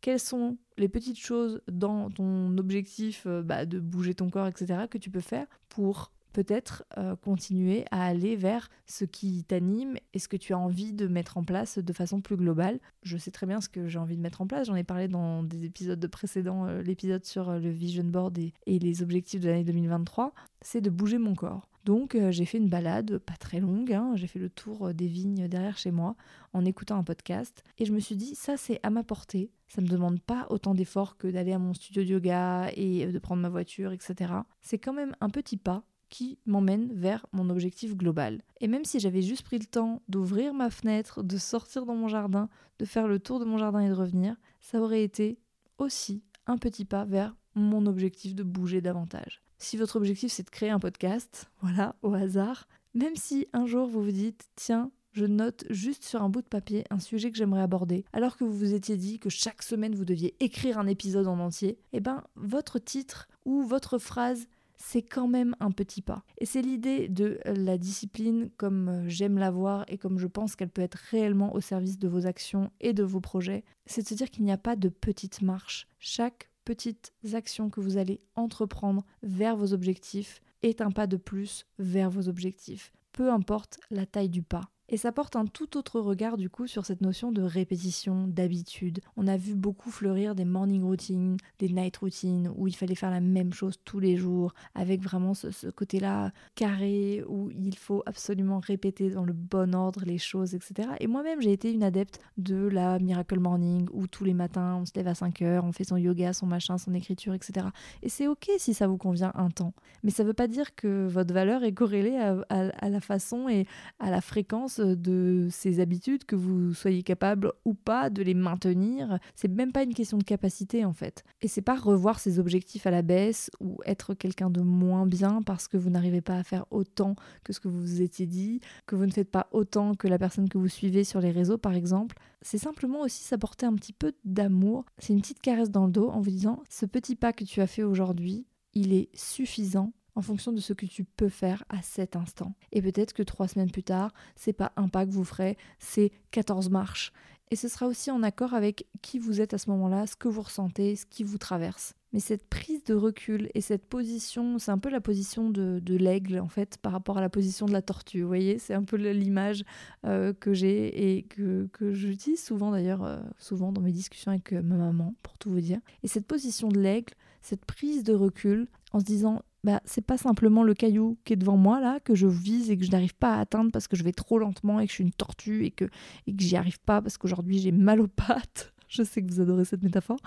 quelles 0.01 0.21
sont 0.21 0.59
les 0.77 0.89
petites 0.89 1.19
choses 1.19 1.63
dans 1.71 2.11
ton 2.11 2.59
objectif 2.59 3.25
euh, 3.27 3.43
bah, 3.43 3.65
de 3.65 3.79
bouger 3.79 4.15
ton 4.15 4.29
corps, 4.29 4.49
etc., 4.49 4.87
que 4.91 4.99
tu 4.99 5.11
peux 5.11 5.21
faire 5.21 5.47
pour 5.69 6.13
peut-être 6.33 6.85
euh, 6.99 7.17
continuer 7.17 7.85
à 7.91 8.05
aller 8.05 8.37
vers 8.37 8.69
ce 8.87 9.05
qui 9.05 9.45
t'anime 9.45 9.97
et 10.15 10.19
ce 10.19 10.29
que 10.29 10.37
tu 10.37 10.53
as 10.53 10.59
envie 10.59 10.93
de 10.93 11.07
mettre 11.07 11.37
en 11.37 11.45
place 11.45 11.79
de 11.79 11.93
façon 11.93 12.21
plus 12.21 12.37
globale. 12.37 12.81
Je 13.03 13.17
sais 13.17 13.31
très 13.31 13.47
bien 13.47 13.61
ce 13.61 13.69
que 13.69 13.89
j'ai 13.89 13.99
envie 13.99 14.17
de 14.17 14.23
mettre 14.23 14.41
en 14.41 14.47
place, 14.47 14.67
j'en 14.67 14.77
ai 14.77 14.85
parlé 14.85 15.09
dans 15.09 15.43
des 15.43 15.65
épisodes 15.65 16.05
précédents, 16.09 16.67
euh, 16.67 16.83
l'épisode 16.83 17.25
sur 17.25 17.53
le 17.53 17.71
vision 17.71 18.05
board 18.05 18.39
et, 18.39 18.53
les 18.67 19.03
objectifs 19.03 19.41
de 19.41 19.49
l'année 19.49 19.65
2023, 19.65 20.33
c'est 20.61 20.81
de 20.81 20.91
bouger 20.91 21.19
mon 21.19 21.35
corps. 21.35 21.69
Donc 21.85 22.15
euh, 22.15 22.31
j'ai 22.31 22.45
fait 22.45 22.59
une 22.59 22.69
balade, 22.69 23.19
pas 23.19 23.37
très 23.37 23.59
longue, 23.59 23.93
hein. 23.93 24.13
j'ai 24.15 24.29
fait 24.29 24.39
le 24.39 24.49
tour 24.49 24.89
euh, 24.89 24.93
des 24.93 25.09
vignes 25.09 25.49
derrière 25.49 25.77
chez 25.77 25.91
moi 25.91 26.15
en 26.53 26.65
écoutant 26.65 26.97
un 26.97 27.03
podcast 27.03 27.65
et 27.79 27.85
je 27.85 27.93
me 27.93 27.99
suis 27.99 28.15
dit 28.15 28.37
ça 28.37 28.57
c'est 28.57 28.79
à 28.85 28.91
ma 28.91 29.03
portée, 29.03 29.51
ça 29.67 29.81
ne 29.81 29.87
me 29.87 29.91
demande 29.91 30.21
pas 30.21 30.47
autant 30.51 30.75
d'efforts 30.75 31.17
que 31.17 31.27
d'aller 31.27 31.53
à 31.53 31.59
mon 31.59 31.75
studio 31.75 32.05
de 32.05 32.09
yoga 32.09 32.71
et 32.77 33.07
euh, 33.07 33.13
de 33.13 33.19
prendre 33.19 33.43
ma 33.43 33.49
voiture, 33.49 33.91
etc. 33.91 34.33
C'est 34.61 34.79
quand 34.79 34.93
même 34.93 35.17
un 35.21 35.29
petit 35.29 35.57
pas 35.57 35.83
qui 36.13 36.39
m'emmène 36.45 36.93
vers 36.93 37.25
mon 37.33 37.49
objectif 37.49 37.97
global. 37.97 38.43
Et 38.61 38.69
même 38.69 38.85
si 38.85 39.01
j'avais 39.01 39.23
juste 39.23 39.45
pris 39.45 39.59
le 39.59 39.65
temps 39.65 40.03
d'ouvrir 40.11 40.53
ma 40.53 40.69
fenêtre, 40.69 41.23
de 41.23 41.39
sortir 41.39 41.87
dans 41.87 41.95
mon 41.95 42.07
jardin, 42.07 42.51
de 42.79 42.85
faire 42.85 43.09
le 43.09 43.19
tour 43.19 43.41
de 43.41 43.47
mon 43.47 43.57
jardin 43.57 43.81
et 43.81 43.89
de 43.89 43.95
revenir, 43.95 44.37
ça 44.61 44.79
aurait 44.79 45.03
été 45.03 45.39
aussi 45.79 46.23
un 46.47 46.59
petit 46.59 46.85
pas 46.85 47.07
vers 47.07 47.35
mon 47.55 47.87
objectif 47.87 48.35
de 48.35 48.43
bouger 48.43 48.83
davantage. 48.83 49.43
Si 49.57 49.79
votre 49.79 49.97
objectif 49.97 50.31
c'est 50.31 50.43
de 50.43 50.51
créer 50.51 50.69
un 50.69 50.79
podcast, 50.79 51.51
voilà, 51.63 51.97
au 52.03 52.13
hasard, 52.13 52.69
même 52.93 53.17
si 53.17 53.49
un 53.55 53.65
jour 53.65 53.89
vous 53.89 54.03
vous 54.03 54.13
dites, 54.13 54.51
tiens, 54.55 54.91
je 55.13 55.25
note 55.25 55.65
juste 55.71 56.05
sur 56.05 56.23
un 56.23 56.29
bout 56.29 56.43
de 56.43 56.49
papier 56.49 56.85
un 56.91 56.99
sujet 56.99 57.31
que 57.31 57.39
j'aimerais 57.39 57.63
aborder, 57.63 58.05
alors 58.13 58.37
que 58.37 58.45
vous 58.45 58.53
vous 58.53 58.75
étiez 58.75 58.99
dit 58.99 59.19
que 59.19 59.31
chaque 59.31 59.63
semaine 59.63 59.95
vous 59.95 60.05
deviez 60.05 60.35
écrire 60.41 60.79
un 60.79 60.87
épisode 60.87 61.27
en 61.27 61.39
entier, 61.39 61.79
eh 61.95 62.01
ben 62.01 62.23
votre 62.37 62.79
titre 62.79 63.29
ou 63.47 63.63
votre 63.63 63.97
phrase 63.97 64.47
c'est 64.85 65.03
quand 65.03 65.29
même 65.29 65.55
un 65.61 65.71
petit 65.71 66.03
pas. 66.03 66.25
Et 66.39 66.45
c'est 66.45 66.61
l'idée 66.61 67.09
de 67.09 67.39
la 67.45 67.79
discipline 67.79 68.51
comme 68.57 69.05
j'aime 69.07 69.39
la 69.39 69.51
voir 69.51 69.85
et 69.89 69.97
comme 69.97 70.19
je 70.19 70.27
pense 70.27 70.57
qu'elle 70.57 70.71
peut 70.71 70.83
être 70.83 70.99
réellement 71.11 71.55
au 71.55 71.61
service 71.61 71.99
de 71.99 72.09
vos 72.09 72.27
actions 72.27 72.71
et 72.81 72.93
de 72.93 73.05
vos 73.05 73.21
projets, 73.21 73.65
c'est 73.87 74.03
de 74.03 74.09
se 74.09 74.15
dire 74.15 74.31
qu'il 74.31 74.45
n'y 74.45 74.53
a 74.53 74.59
pas 74.59 74.75
de 74.75 74.89
petite 74.89 75.41
marche. 75.41 75.87
Chaque 76.01 76.51
petites 76.65 77.13
actions 77.33 77.71
que 77.71 77.81
vous 77.81 77.97
allez 77.97 78.21
entreprendre 78.35 79.05
vers 79.23 79.57
vos 79.57 79.73
objectifs 79.73 80.43
est 80.63 80.81
un 80.81 80.91
pas 80.91 81.07
de 81.07 81.17
plus 81.17 81.65
vers 81.79 82.11
vos 82.11 82.29
objectifs, 82.29 82.93
peu 83.13 83.31
importe 83.31 83.79
la 83.91 84.05
taille 84.05 84.31
du 84.31 84.43
pas. 84.43 84.72
Et 84.93 84.99
ça 84.99 85.11
porte 85.11 85.37
un 85.37 85.47
tout 85.47 85.79
autre 85.79 86.01
regard 86.01 86.37
du 86.37 86.51
coup 86.51 86.67
sur 86.67 86.85
cette 86.85 87.01
notion 87.01 87.33
de 87.33 87.41
répétition, 87.41 88.29
d'habitude. 88.29 89.01
On 89.17 89.27
a 89.27 89.39
vu 89.39 89.55
beaucoup 89.55 89.91
fleurir 89.91 90.35
des 90.35 90.45
morning 90.45 90.83
routines, 90.83 91.39
des 91.59 91.71
night 91.71 91.97
routines, 91.97 92.53
où 92.59 92.69
il 92.69 92.77
fallait 92.77 92.95
faire 92.95 93.11
la 93.11 93.21
même 93.21 93.55
chose 93.55 93.81
tous 93.87 94.01
les 94.01 94.19
jours, 94.19 94.53
avec 94.75 95.01
vraiment 95.01 95.33
ce, 95.33 95.71
côté-là 95.71 96.31
carré, 96.57 97.25
où 97.27 97.51
il 97.51 97.75
faut 97.79 98.03
absolument 98.05 98.61
répéter 98.61 99.09
dans 99.09 99.25
le 99.25 99.33
bon 99.33 99.75
ordre 99.75 100.03
les 100.05 100.19
choses, 100.19 100.55
etc. 100.55 100.91
Et 101.01 101.07
moi-même, 101.07 101.41
j'ai 101.41 101.53
été 101.53 101.73
une 101.73 101.85
adepte 101.85 102.21
de 102.37 102.69
la 102.69 102.99
Miracle 102.99 103.41
Morning, 103.41 103.89
où 103.95 104.07
tous 104.07 104.25
les 104.25 104.35
matins, 104.35 104.77
on 104.79 104.85
se 104.85 104.93
lève 104.95 105.09
à 105.09 105.15
5 105.15 105.41
heures, 105.41 105.65
on 105.65 105.73
fait 105.73 105.85
son 105.85 105.97
yoga, 105.97 106.35
son 106.35 106.47
machin, 106.47 106.77
son 106.77 106.93
écriture, 106.93 107.33
etc. 107.33 107.69
Et 108.03 108.11
c'est 108.11 108.27
ok 108.27 108.51
si 108.59 108.75
ça 108.75 108.89
vous 108.89 108.99
convient 108.99 109.33
un 109.37 109.49
temps. 109.49 109.73
Mais 110.03 110.11
ça 110.11 110.23
ne 110.23 110.29
veut 110.29 110.35
pas 110.35 110.49
dire 110.49 110.75
que 110.75 111.07
votre 111.07 111.33
valeur 111.33 111.65
est 111.65 111.73
corrélée 111.73 112.19
à 112.19 112.91
la 112.91 113.01
façon 113.01 113.49
et 113.49 113.67
à 113.99 114.11
la 114.11 114.21
fréquence 114.21 114.82
de 114.85 115.49
ces 115.51 115.81
habitudes, 115.81 116.25
que 116.25 116.37
vous 116.37 116.75
soyez 116.75 117.03
capable 117.03 117.53
ou 117.65 117.75
pas 117.75 118.11
de 118.11 118.23
les 118.23 118.35
maintenir. 118.35 119.19
C'est 119.35 119.49
même 119.49 119.73
pas 119.73 119.83
une 119.83 119.95
question 119.95 120.19
de 120.19 120.25
capacité 120.25 120.85
en 120.85 120.93
fait. 120.93 121.25
Et 121.41 121.49
c'est 121.49 121.63
pas 121.63 121.77
revoir 121.77 122.19
ses 122.19 122.39
objectifs 122.39 122.87
à 122.87 122.91
la 122.91 123.03
baisse 123.03 123.51
ou 123.61 123.79
être 123.87 124.15
quelqu'un 124.15 124.51
de 124.51 124.61
moins 124.61 125.07
bien 125.07 125.43
parce 125.43 125.69
que 125.69 125.77
vous 125.77 125.91
n'arrivez 125.91 126.21
pas 126.21 126.37
à 126.37 126.43
faire 126.43 126.67
autant 126.71 127.17
que 127.45 127.53
ce 127.53 127.61
que 127.61 127.69
vous 127.69 127.81
vous 127.81 128.03
étiez 128.03 128.27
dit, 128.27 128.61
que 128.87 128.97
vous 128.97 129.07
ne 129.07 129.13
faites 129.13 129.31
pas 129.31 129.49
autant 129.53 129.95
que 129.95 130.09
la 130.09 130.19
personne 130.19 130.49
que 130.49 130.59
vous 130.59 130.69
suivez 130.69 131.05
sur 131.05 131.21
les 131.21 131.31
réseaux 131.31 131.59
par 131.59 131.75
exemple. 131.75 132.19
C'est 132.43 132.59
simplement 132.59 133.03
aussi 133.03 133.23
s'apporter 133.23 133.67
un 133.67 133.75
petit 133.75 133.93
peu 133.93 134.13
d'amour. 134.25 134.85
C'est 134.99 135.13
une 135.13 135.21
petite 135.21 135.41
caresse 135.41 135.71
dans 135.71 135.87
le 135.87 135.93
dos 135.93 136.11
en 136.11 136.21
vous 136.21 136.31
disant 136.31 136.63
ce 136.69 136.87
petit 136.87 137.15
pas 137.15 137.33
que 137.33 137.45
tu 137.45 137.61
as 137.61 137.67
fait 137.67 137.85
aujourd'hui, 137.85 138.47
il 138.75 138.93
est 138.93 139.09
suffisant 139.15 139.93
en 140.15 140.23
fonction 140.23 140.53
de 140.53 140.61
ce 140.61 140.73
que 140.73 140.87
tu 140.87 141.05
peux 141.05 141.29
faire 141.29 141.65
à 141.69 141.83
cet 141.83 142.17
instant. 142.17 142.55
Et 142.73 142.83
peut-être 142.83 143.13
que 143.13 143.23
trois 143.23 143.49
semaines 143.49 143.71
plus 143.71 143.83
tard, 143.83 144.13
c'est 144.37 144.53
pas 144.53 144.73
un 144.77 144.89
pas 144.89 145.07
que 145.07 145.11
vous 145.11 145.25
ferez, 145.25 145.57
c'est 145.79 146.13
14 146.31 146.71
marches. 146.71 147.13
Et 147.51 147.57
ce 147.57 147.69
sera 147.69 147.87
aussi 147.87 148.11
en 148.11 148.23
accord 148.23 148.55
avec 148.55 148.87
qui 149.03 149.19
vous 149.19 149.43
êtes 149.43 149.53
à 149.53 149.59
ce 149.59 149.69
moment-là, 149.71 150.07
ce 150.07 150.17
que 150.17 150.29
vous 150.29 150.41
ressentez, 150.41 150.97
ce 150.97 151.05
qui 151.05 151.23
vous 151.23 151.37
traverse. 151.37 151.95
Mais 152.15 152.21
cette 152.21 152.47
prise 152.47 152.83
de 152.85 152.95
recul 152.95 153.51
et 153.55 153.61
cette 153.61 153.87
position, 153.87 154.59
c'est 154.59 154.71
un 154.71 154.79
peu 154.79 154.89
la 154.89 155.03
position 155.03 155.51
de, 155.51 155.81
l'aigle 155.87 156.39
en 156.41 156.49
fait 156.49 156.79
par 156.79 156.93
rapport 156.93 157.19
à 157.19 157.21
la 157.21 157.29
position 157.29 157.67
de 157.67 157.73
la 157.73 157.83
tortue. 157.83 158.23
Vous 158.23 158.27
voyez, 158.27 158.59
c'est 158.59 158.73
un 158.73 158.85
peu 158.85 158.97
l'image 158.97 159.65
euh, 160.07 160.33
que 160.33 160.55
j'ai 160.55 161.17
et 161.17 161.25
que, 161.25 161.69
que 161.73 161.93
j'utilise 161.93 162.43
souvent 162.43 162.71
d'ailleurs, 162.71 163.05
euh, 163.05 163.21
souvent 163.39 163.71
dans 163.71 163.83
mes 163.83 163.93
discussions 163.93 164.31
avec 164.31 164.53
euh, 164.53 164.63
ma 164.63 164.77
maman, 164.77 165.15
pour 165.23 165.37
tout 165.37 165.51
vous 165.51 165.61
dire. 165.61 165.81
Et 166.03 166.09
cette 166.09 166.27
position 166.27 166.69
de 166.69 166.81
l'aigle, 166.81 167.13
cette 167.41 167.67
prise 167.67 168.03
de 168.03 168.15
recul 168.15 168.67
en 168.93 169.01
se 169.01 169.05
disant 169.05 169.43
bah, 169.65 169.81
c'est 169.85 170.05
pas 170.05 170.19
simplement 170.19 170.63
le 170.65 170.75
caillou 170.75 171.19
qui 171.25 171.35
est 171.35 171.37
devant 171.37 171.57
moi 171.57 171.81
là 171.81 172.01
que 172.01 172.15
je 172.15 172.27
vise 172.27 172.71
et 172.71 172.77
que 172.77 172.85
je 172.85 172.91
n'arrive 172.91 173.15
pas 173.15 173.37
à 173.37 173.41
atteindre 173.41 173.71
parce 173.71 173.87
que 173.87 173.97
je 173.97 174.03
vais 174.03 174.13
trop 174.13 174.39
lentement 174.39 174.81
et 174.81 174.87
que 174.87 174.91
je 174.91 174.97
suis 174.97 175.05
une 175.05 175.13
tortue 175.13 175.65
et 175.65 175.71
que, 175.71 175.85
et 176.27 176.35
que 176.35 176.43
j'y 176.43 176.57
arrive 176.57 176.81
pas 176.81 177.01
parce 177.01 177.17
qu'aujourd'hui 177.17 177.59
j'ai 177.59 177.73
mal 177.73 178.01
aux 178.01 178.09
pattes. 178.27 178.73
je 178.89 179.03
sais 179.03 179.23
que 179.23 179.31
vous 179.31 179.41
adorez 179.41 179.65
cette 179.65 179.83
métaphore. 179.83 180.19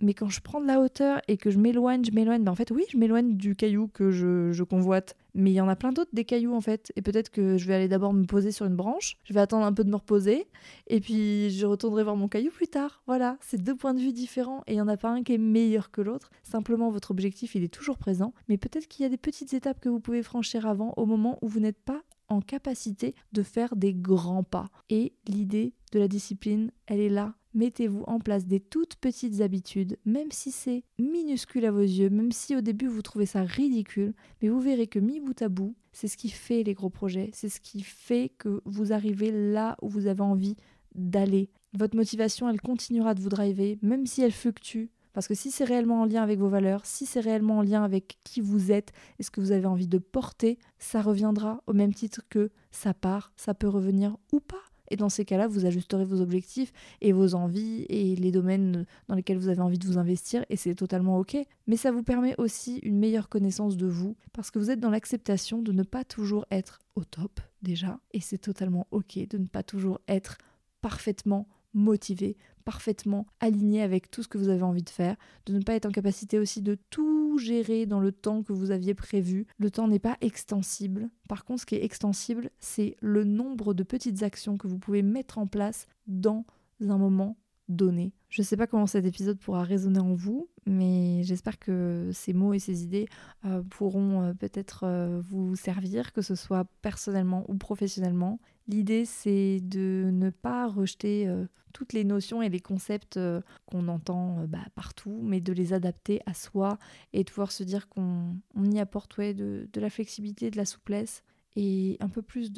Mais 0.00 0.14
quand 0.14 0.28
je 0.28 0.40
prends 0.40 0.60
de 0.60 0.66
la 0.66 0.80
hauteur 0.80 1.20
et 1.28 1.36
que 1.36 1.50
je 1.50 1.58
m'éloigne, 1.58 2.04
je 2.04 2.12
m'éloigne, 2.12 2.42
ben 2.42 2.52
en 2.52 2.54
fait 2.54 2.70
oui, 2.70 2.84
je 2.90 2.96
m'éloigne 2.96 3.36
du 3.36 3.56
caillou 3.56 3.88
que 3.88 4.10
je, 4.10 4.52
je 4.52 4.62
convoite. 4.62 5.16
Mais 5.34 5.50
il 5.50 5.54
y 5.54 5.60
en 5.60 5.68
a 5.68 5.76
plein 5.76 5.92
d'autres 5.92 6.10
des 6.14 6.24
cailloux 6.24 6.54
en 6.54 6.60
fait. 6.60 6.92
Et 6.96 7.02
peut-être 7.02 7.30
que 7.30 7.58
je 7.58 7.66
vais 7.66 7.74
aller 7.74 7.88
d'abord 7.88 8.12
me 8.12 8.24
poser 8.24 8.52
sur 8.52 8.66
une 8.66 8.76
branche, 8.76 9.18
je 9.24 9.34
vais 9.34 9.40
attendre 9.40 9.66
un 9.66 9.72
peu 9.72 9.84
de 9.84 9.90
me 9.90 9.96
reposer, 9.96 10.46
et 10.86 11.00
puis 11.00 11.50
je 11.50 11.66
retournerai 11.66 12.04
voir 12.04 12.16
mon 12.16 12.28
caillou 12.28 12.50
plus 12.50 12.68
tard. 12.68 13.02
Voilà, 13.06 13.36
c'est 13.40 13.62
deux 13.62 13.76
points 13.76 13.94
de 13.94 14.00
vue 14.00 14.12
différents 14.12 14.62
et 14.66 14.72
il 14.72 14.76
n'y 14.76 14.80
en 14.80 14.88
a 14.88 14.96
pas 14.96 15.10
un 15.10 15.22
qui 15.22 15.34
est 15.34 15.38
meilleur 15.38 15.90
que 15.90 16.00
l'autre. 16.00 16.30
Simplement, 16.42 16.90
votre 16.90 17.10
objectif, 17.10 17.54
il 17.54 17.64
est 17.64 17.72
toujours 17.72 17.98
présent, 17.98 18.32
mais 18.48 18.56
peut-être 18.56 18.88
qu'il 18.88 19.02
y 19.02 19.06
a 19.06 19.10
des 19.10 19.16
petites 19.16 19.52
étapes 19.52 19.80
que 19.80 19.88
vous 19.88 20.00
pouvez 20.00 20.22
franchir 20.22 20.66
avant 20.66 20.94
au 20.96 21.06
moment 21.06 21.38
où 21.42 21.48
vous 21.48 21.60
n'êtes 21.60 21.80
pas 21.80 22.02
en 22.28 22.40
capacité 22.40 23.14
de 23.32 23.42
faire 23.42 23.76
des 23.76 23.94
grands 23.94 24.42
pas. 24.42 24.68
Et 24.90 25.12
l'idée 25.26 25.74
de 25.92 25.98
la 25.98 26.08
discipline, 26.08 26.70
elle 26.86 27.00
est 27.00 27.08
là. 27.08 27.34
Mettez-vous 27.56 28.04
en 28.06 28.18
place 28.18 28.44
des 28.44 28.60
toutes 28.60 28.96
petites 28.96 29.40
habitudes, 29.40 29.96
même 30.04 30.30
si 30.30 30.52
c'est 30.52 30.84
minuscule 30.98 31.64
à 31.64 31.70
vos 31.70 31.80
yeux, 31.80 32.10
même 32.10 32.30
si 32.30 32.54
au 32.54 32.60
début 32.60 32.86
vous 32.86 33.00
trouvez 33.00 33.24
ça 33.24 33.44
ridicule, 33.44 34.12
mais 34.42 34.50
vous 34.50 34.60
verrez 34.60 34.86
que 34.86 34.98
mi 34.98 35.20
bout 35.20 35.40
à 35.40 35.48
bout, 35.48 35.74
c'est 35.90 36.06
ce 36.06 36.18
qui 36.18 36.28
fait 36.28 36.64
les 36.64 36.74
gros 36.74 36.90
projets, 36.90 37.30
c'est 37.32 37.48
ce 37.48 37.62
qui 37.62 37.80
fait 37.80 38.30
que 38.36 38.60
vous 38.66 38.92
arrivez 38.92 39.32
là 39.32 39.78
où 39.80 39.88
vous 39.88 40.06
avez 40.06 40.20
envie 40.20 40.56
d'aller. 40.94 41.48
Votre 41.72 41.96
motivation, 41.96 42.46
elle 42.50 42.60
continuera 42.60 43.14
de 43.14 43.22
vous 43.22 43.30
driver, 43.30 43.78
même 43.80 44.04
si 44.04 44.20
elle 44.20 44.32
fluctue, 44.32 44.90
parce 45.14 45.26
que 45.26 45.34
si 45.34 45.50
c'est 45.50 45.64
réellement 45.64 46.02
en 46.02 46.04
lien 46.04 46.22
avec 46.22 46.38
vos 46.38 46.50
valeurs, 46.50 46.84
si 46.84 47.06
c'est 47.06 47.20
réellement 47.20 47.56
en 47.56 47.62
lien 47.62 47.82
avec 47.82 48.18
qui 48.22 48.42
vous 48.42 48.70
êtes 48.70 48.92
et 49.18 49.22
ce 49.22 49.30
que 49.30 49.40
vous 49.40 49.52
avez 49.52 49.64
envie 49.64 49.88
de 49.88 49.96
porter, 49.96 50.58
ça 50.78 51.00
reviendra 51.00 51.62
au 51.66 51.72
même 51.72 51.94
titre 51.94 52.20
que 52.28 52.50
ça 52.70 52.92
part, 52.92 53.32
ça 53.34 53.54
peut 53.54 53.66
revenir 53.66 54.18
ou 54.30 54.40
pas. 54.40 54.62
Et 54.88 54.96
dans 54.96 55.08
ces 55.08 55.24
cas-là, 55.24 55.46
vous 55.46 55.66
ajusterez 55.66 56.04
vos 56.04 56.20
objectifs 56.20 56.72
et 57.00 57.12
vos 57.12 57.34
envies 57.34 57.86
et 57.88 58.16
les 58.16 58.30
domaines 58.30 58.86
dans 59.08 59.14
lesquels 59.14 59.38
vous 59.38 59.48
avez 59.48 59.60
envie 59.60 59.78
de 59.78 59.86
vous 59.86 59.98
investir 59.98 60.44
et 60.48 60.56
c'est 60.56 60.74
totalement 60.74 61.18
ok. 61.18 61.36
Mais 61.66 61.76
ça 61.76 61.90
vous 61.90 62.02
permet 62.02 62.34
aussi 62.38 62.78
une 62.78 62.98
meilleure 62.98 63.28
connaissance 63.28 63.76
de 63.76 63.86
vous 63.86 64.16
parce 64.32 64.50
que 64.50 64.58
vous 64.58 64.70
êtes 64.70 64.80
dans 64.80 64.90
l'acceptation 64.90 65.62
de 65.62 65.72
ne 65.72 65.82
pas 65.82 66.04
toujours 66.04 66.46
être 66.50 66.80
au 66.94 67.04
top 67.04 67.40
déjà 67.62 67.98
et 68.12 68.20
c'est 68.20 68.38
totalement 68.38 68.86
ok 68.90 69.18
de 69.28 69.38
ne 69.38 69.46
pas 69.46 69.62
toujours 69.62 70.00
être 70.08 70.38
parfaitement 70.80 71.48
motivé, 71.74 72.36
parfaitement 72.64 73.26
aligné 73.38 73.82
avec 73.82 74.10
tout 74.10 74.22
ce 74.22 74.28
que 74.28 74.38
vous 74.38 74.48
avez 74.48 74.62
envie 74.62 74.82
de 74.82 74.90
faire, 74.90 75.16
de 75.44 75.52
ne 75.52 75.62
pas 75.62 75.74
être 75.74 75.86
en 75.86 75.90
capacité 75.90 76.38
aussi 76.38 76.62
de 76.62 76.76
tout 76.90 77.15
gérer 77.38 77.86
dans 77.86 78.00
le 78.00 78.12
temps 78.12 78.42
que 78.42 78.52
vous 78.52 78.70
aviez 78.70 78.94
prévu. 78.94 79.46
Le 79.58 79.70
temps 79.70 79.88
n'est 79.88 79.98
pas 79.98 80.16
extensible. 80.20 81.08
Par 81.28 81.44
contre, 81.44 81.60
ce 81.60 81.66
qui 81.66 81.74
est 81.74 81.84
extensible, 81.84 82.50
c'est 82.58 82.96
le 83.00 83.24
nombre 83.24 83.74
de 83.74 83.82
petites 83.82 84.22
actions 84.22 84.56
que 84.56 84.68
vous 84.68 84.78
pouvez 84.78 85.02
mettre 85.02 85.38
en 85.38 85.46
place 85.46 85.86
dans 86.06 86.44
un 86.80 86.98
moment 86.98 87.36
donné. 87.68 88.12
Je 88.28 88.42
ne 88.42 88.46
sais 88.46 88.56
pas 88.56 88.66
comment 88.66 88.86
cet 88.86 89.04
épisode 89.04 89.38
pourra 89.38 89.62
résonner 89.62 89.98
en 89.98 90.14
vous, 90.14 90.48
mais 90.66 91.22
j'espère 91.22 91.58
que 91.58 92.10
ces 92.12 92.32
mots 92.32 92.54
et 92.54 92.58
ces 92.58 92.84
idées 92.84 93.08
euh, 93.44 93.62
pourront 93.70 94.22
euh, 94.22 94.34
peut-être 94.34 94.84
euh, 94.84 95.20
vous 95.24 95.56
servir, 95.56 96.12
que 96.12 96.22
ce 96.22 96.34
soit 96.34 96.66
personnellement 96.82 97.44
ou 97.48 97.56
professionnellement. 97.56 98.38
L'idée, 98.68 99.04
c'est 99.04 99.60
de 99.60 100.10
ne 100.12 100.30
pas 100.30 100.66
rejeter 100.66 101.32
toutes 101.72 101.92
les 101.92 102.04
notions 102.04 102.42
et 102.42 102.48
les 102.48 102.60
concepts 102.60 103.18
qu'on 103.66 103.88
entend 103.88 104.44
bah, 104.48 104.64
partout, 104.74 105.20
mais 105.22 105.40
de 105.40 105.52
les 105.52 105.72
adapter 105.72 106.20
à 106.26 106.34
soi 106.34 106.78
et 107.12 107.22
de 107.22 107.30
pouvoir 107.30 107.52
se 107.52 107.62
dire 107.62 107.88
qu'on 107.88 108.40
y 108.56 108.80
apporte 108.80 109.20
de, 109.20 109.68
de 109.72 109.80
la 109.80 109.90
flexibilité, 109.90 110.50
de 110.50 110.56
la 110.56 110.64
souplesse 110.64 111.22
et 111.54 111.96
un 112.00 112.08
peu 112.08 112.22
plus 112.22 112.52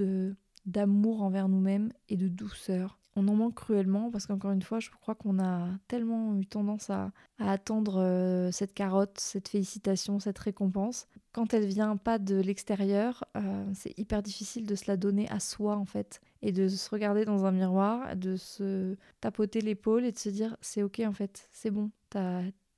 d'amour 0.67 1.23
envers 1.23 1.49
nous-mêmes 1.49 1.93
et 2.09 2.17
de 2.17 2.29
douceur 2.29 2.98
on 3.19 3.27
en 3.27 3.35
manque 3.35 3.55
cruellement 3.55 4.11
parce 4.11 4.27
qu'encore 4.27 4.53
une 4.53 4.63
fois, 4.63 4.79
je 4.79 4.91
crois 4.91 5.17
qu'on 5.17 5.41
a 5.41 5.69
tellement 5.89 6.39
eu 6.39 6.47
tendance 6.47 6.89
à, 6.89 7.11
attendre 7.41 8.01
euh, 8.01 8.51
cette 8.53 8.75
carotte, 8.75 9.19
cette 9.19 9.49
félicitation, 9.49 10.21
cette 10.21 10.39
récompense. 10.39 11.09
Quand 11.33 11.53
elle 11.53 11.67
vient 11.67 11.97
pas 11.97 12.19
de 12.19 12.37
l'extérieur, 12.37 13.25
euh, 13.37 13.65
c'est 13.75 13.99
hyper 13.99 14.23
difficile 14.23 14.67
de 14.67 14.75
se 14.75 14.85
la 14.87 14.97
donner 14.97 15.29
à 15.31 15.41
soi 15.41 15.77
en 15.77 15.85
fait 15.85 16.21
et 16.43 16.53
de 16.53 16.69
se 16.69 16.89
regarder 16.91 17.25
dans 17.25 17.45
un 17.45 17.51
miroir, 17.51 18.17
de 18.17 18.37
se 18.37 18.97
tapoter 19.21 19.61
l'épaule 19.61 20.05
et 20.05 20.13
de 20.13 20.19
se 20.19 20.29
dire 20.29 20.57
c'est 20.61 20.83
ok 20.83 21.01
en 21.01 21.13
fait, 21.13 21.49
c'est 21.53 21.71
bon, 21.71 21.91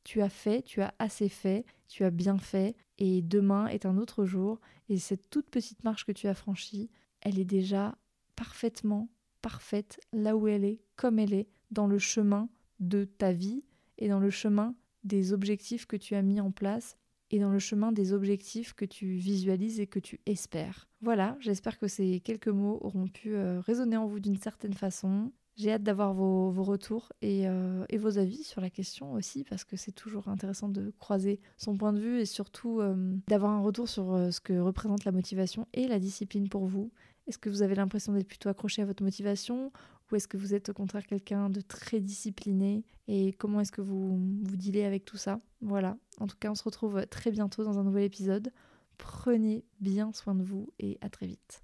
tu 0.05 0.23
as 0.23 0.29
fait, 0.29 0.63
tu 0.63 0.81
as 0.81 0.95
assez 0.99 1.29
fait, 1.29 1.65
tu 1.89 2.05
as 2.05 2.11
bien 2.11 2.39
fait 2.39 2.77
et 2.99 3.21
demain 3.21 3.67
est 3.67 3.85
un 3.85 3.99
autre 3.99 4.25
jour 4.25 4.59
et 4.89 4.99
cette 4.99 5.29
toute 5.29 5.51
petite 5.51 5.85
marche 5.85 6.05
que 6.05 6.13
tu 6.13 6.27
as 6.29 6.35
franchie, 6.35 6.91
elle 7.21 7.39
est 7.39 7.45
déjà 7.45 7.97
parfaitement 8.37 9.09
parfaite 9.41 10.01
là 10.13 10.37
où 10.37 10.49
elle 10.49 10.65
est, 10.65 10.81
comme 10.97 11.19
elle 11.19 11.35
est, 11.35 11.49
dans 11.71 11.87
le 11.87 11.99
chemin 11.99 12.49
de 12.81 13.05
ta 13.05 13.33
vie 13.33 13.63
et 13.99 14.09
dans 14.09 14.21
le 14.21 14.31
chemin 14.31 14.75
des 15.05 15.33
objectifs 15.33 15.87
que 15.87 15.97
tu 15.97 16.15
as 16.15 16.23
mis 16.23 16.41
en 16.41 16.51
place 16.51 16.97
et 17.31 17.39
dans 17.39 17.51
le 17.51 17.59
chemin 17.59 17.93
des 17.93 18.13
objectifs 18.13 18.75
que 18.75 18.85
tu 18.85 19.15
visualises 19.15 19.81
et 19.81 19.87
que 19.87 20.01
tu 20.01 20.21
espères. 20.27 20.89
Voilà, 21.01 21.37
j'espère 21.41 21.79
que 21.79 21.87
ces 21.87 22.21
quelques 22.21 22.49
mots 22.49 22.79
auront 22.83 23.07
pu 23.07 23.35
euh, 23.35 23.61
résonner 23.61 23.97
en 23.97 24.07
vous 24.07 24.21
d'une 24.21 24.37
certaine 24.37 24.75
façon. 24.75 25.33
J'ai 25.57 25.73
hâte 25.73 25.83
d'avoir 25.83 26.15
vos, 26.15 26.51
retours 26.63 27.13
euh, 27.23 27.85
et, 27.89 27.99
vos 27.99 28.19
avis 28.19 28.43
sur 28.45 28.61
la 28.61 28.71
question 28.71 29.13
aussi, 29.13 29.45
parce 29.45 29.65
que 29.65 29.77
c'est 29.77 29.93
toujours 29.93 30.29
intéressant 30.29 30.69
de 30.69 30.93
croiser 30.99 31.41
son 31.57 31.77
point 31.77 31.93
de 31.93 32.01
vue 32.01 32.21
et 32.21 32.25
surtout 32.25 32.81
euh, 32.81 32.95
d'avoir 33.29 33.53
un 33.53 33.61
retour 33.61 33.89
sur 33.89 34.33
ce 34.33 34.41
que 34.41 34.59
représente 34.59 35.05
la 35.05 35.13
motivation 35.13 35.67
et 35.73 35.87
la 35.87 35.99
discipline 35.99 36.49
pour 36.49 36.67
vous. 36.67 36.91
Est-ce 37.27 37.39
que 37.39 37.49
vous 37.49 37.63
avez 37.63 37.75
l'impression 37.75 38.13
d'être 38.13 38.29
plutôt 38.29 38.49
accroché 38.49 38.83
à 38.83 38.85
votre 38.85 39.03
motivation 39.03 39.73
ou 40.11 40.17
est-ce 40.17 40.27
que 40.27 40.37
vous 40.37 40.55
êtes 40.55 40.71
au 40.71 40.73
contraire 40.73 41.07
quelqu'un 41.07 41.51
de 41.51 41.61
très 41.61 42.01
discipliné 42.01 42.85
et 43.07 43.33
comment 43.33 43.61
est-ce 43.61 43.73
que 43.73 43.81
vous 43.81 44.19
vous 44.43 44.57
dealez 44.57 44.85
avec 44.85 45.05
tout 45.05 45.17
ça? 45.17 45.39
Voilà, 45.61 45.97
en 46.19 46.27
tout 46.27 46.37
cas 46.39 46.51
on 46.51 46.55
se 46.55 46.65
retrouve 46.65 47.07
très 47.07 47.31
bientôt 47.31 47.65
dans 47.65 47.79
un 47.79 47.85
nouvel 47.85 48.05
épisode. 48.05 48.53
Prenez 48.99 49.65
bien 49.81 50.13
soin 50.13 50.35
de 50.35 50.43
vous 50.43 50.69
et 50.79 50.99
à 51.01 51.09
très 51.09 51.27
vite. 51.27 51.63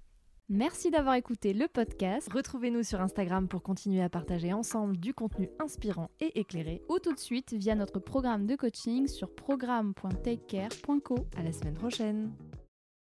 Merci 0.49 0.91
d'avoir 0.91 1.15
écouté 1.15 1.53
le 1.53 1.67
podcast. 1.67 2.31
Retrouvez-nous 2.31 2.83
sur 2.83 3.01
Instagram 3.01 3.49
pour 3.49 3.61
continuer 3.63 4.01
à 4.01 4.07
partager 4.07 4.53
ensemble 4.53 4.95
du 4.95 5.13
contenu 5.13 5.49
inspirant 5.59 6.09
et 6.21 6.39
éclairé 6.39 6.81
ou 6.87 6.99
tout 6.99 7.13
de 7.13 7.19
suite 7.19 7.53
via 7.53 7.75
notre 7.75 7.99
programme 7.99 8.45
de 8.45 8.55
coaching 8.55 9.07
sur 9.07 9.29
programme.takecare.co. 9.35 11.15
À 11.35 11.43
la 11.43 11.51
semaine 11.51 11.73
prochaine. 11.73 12.31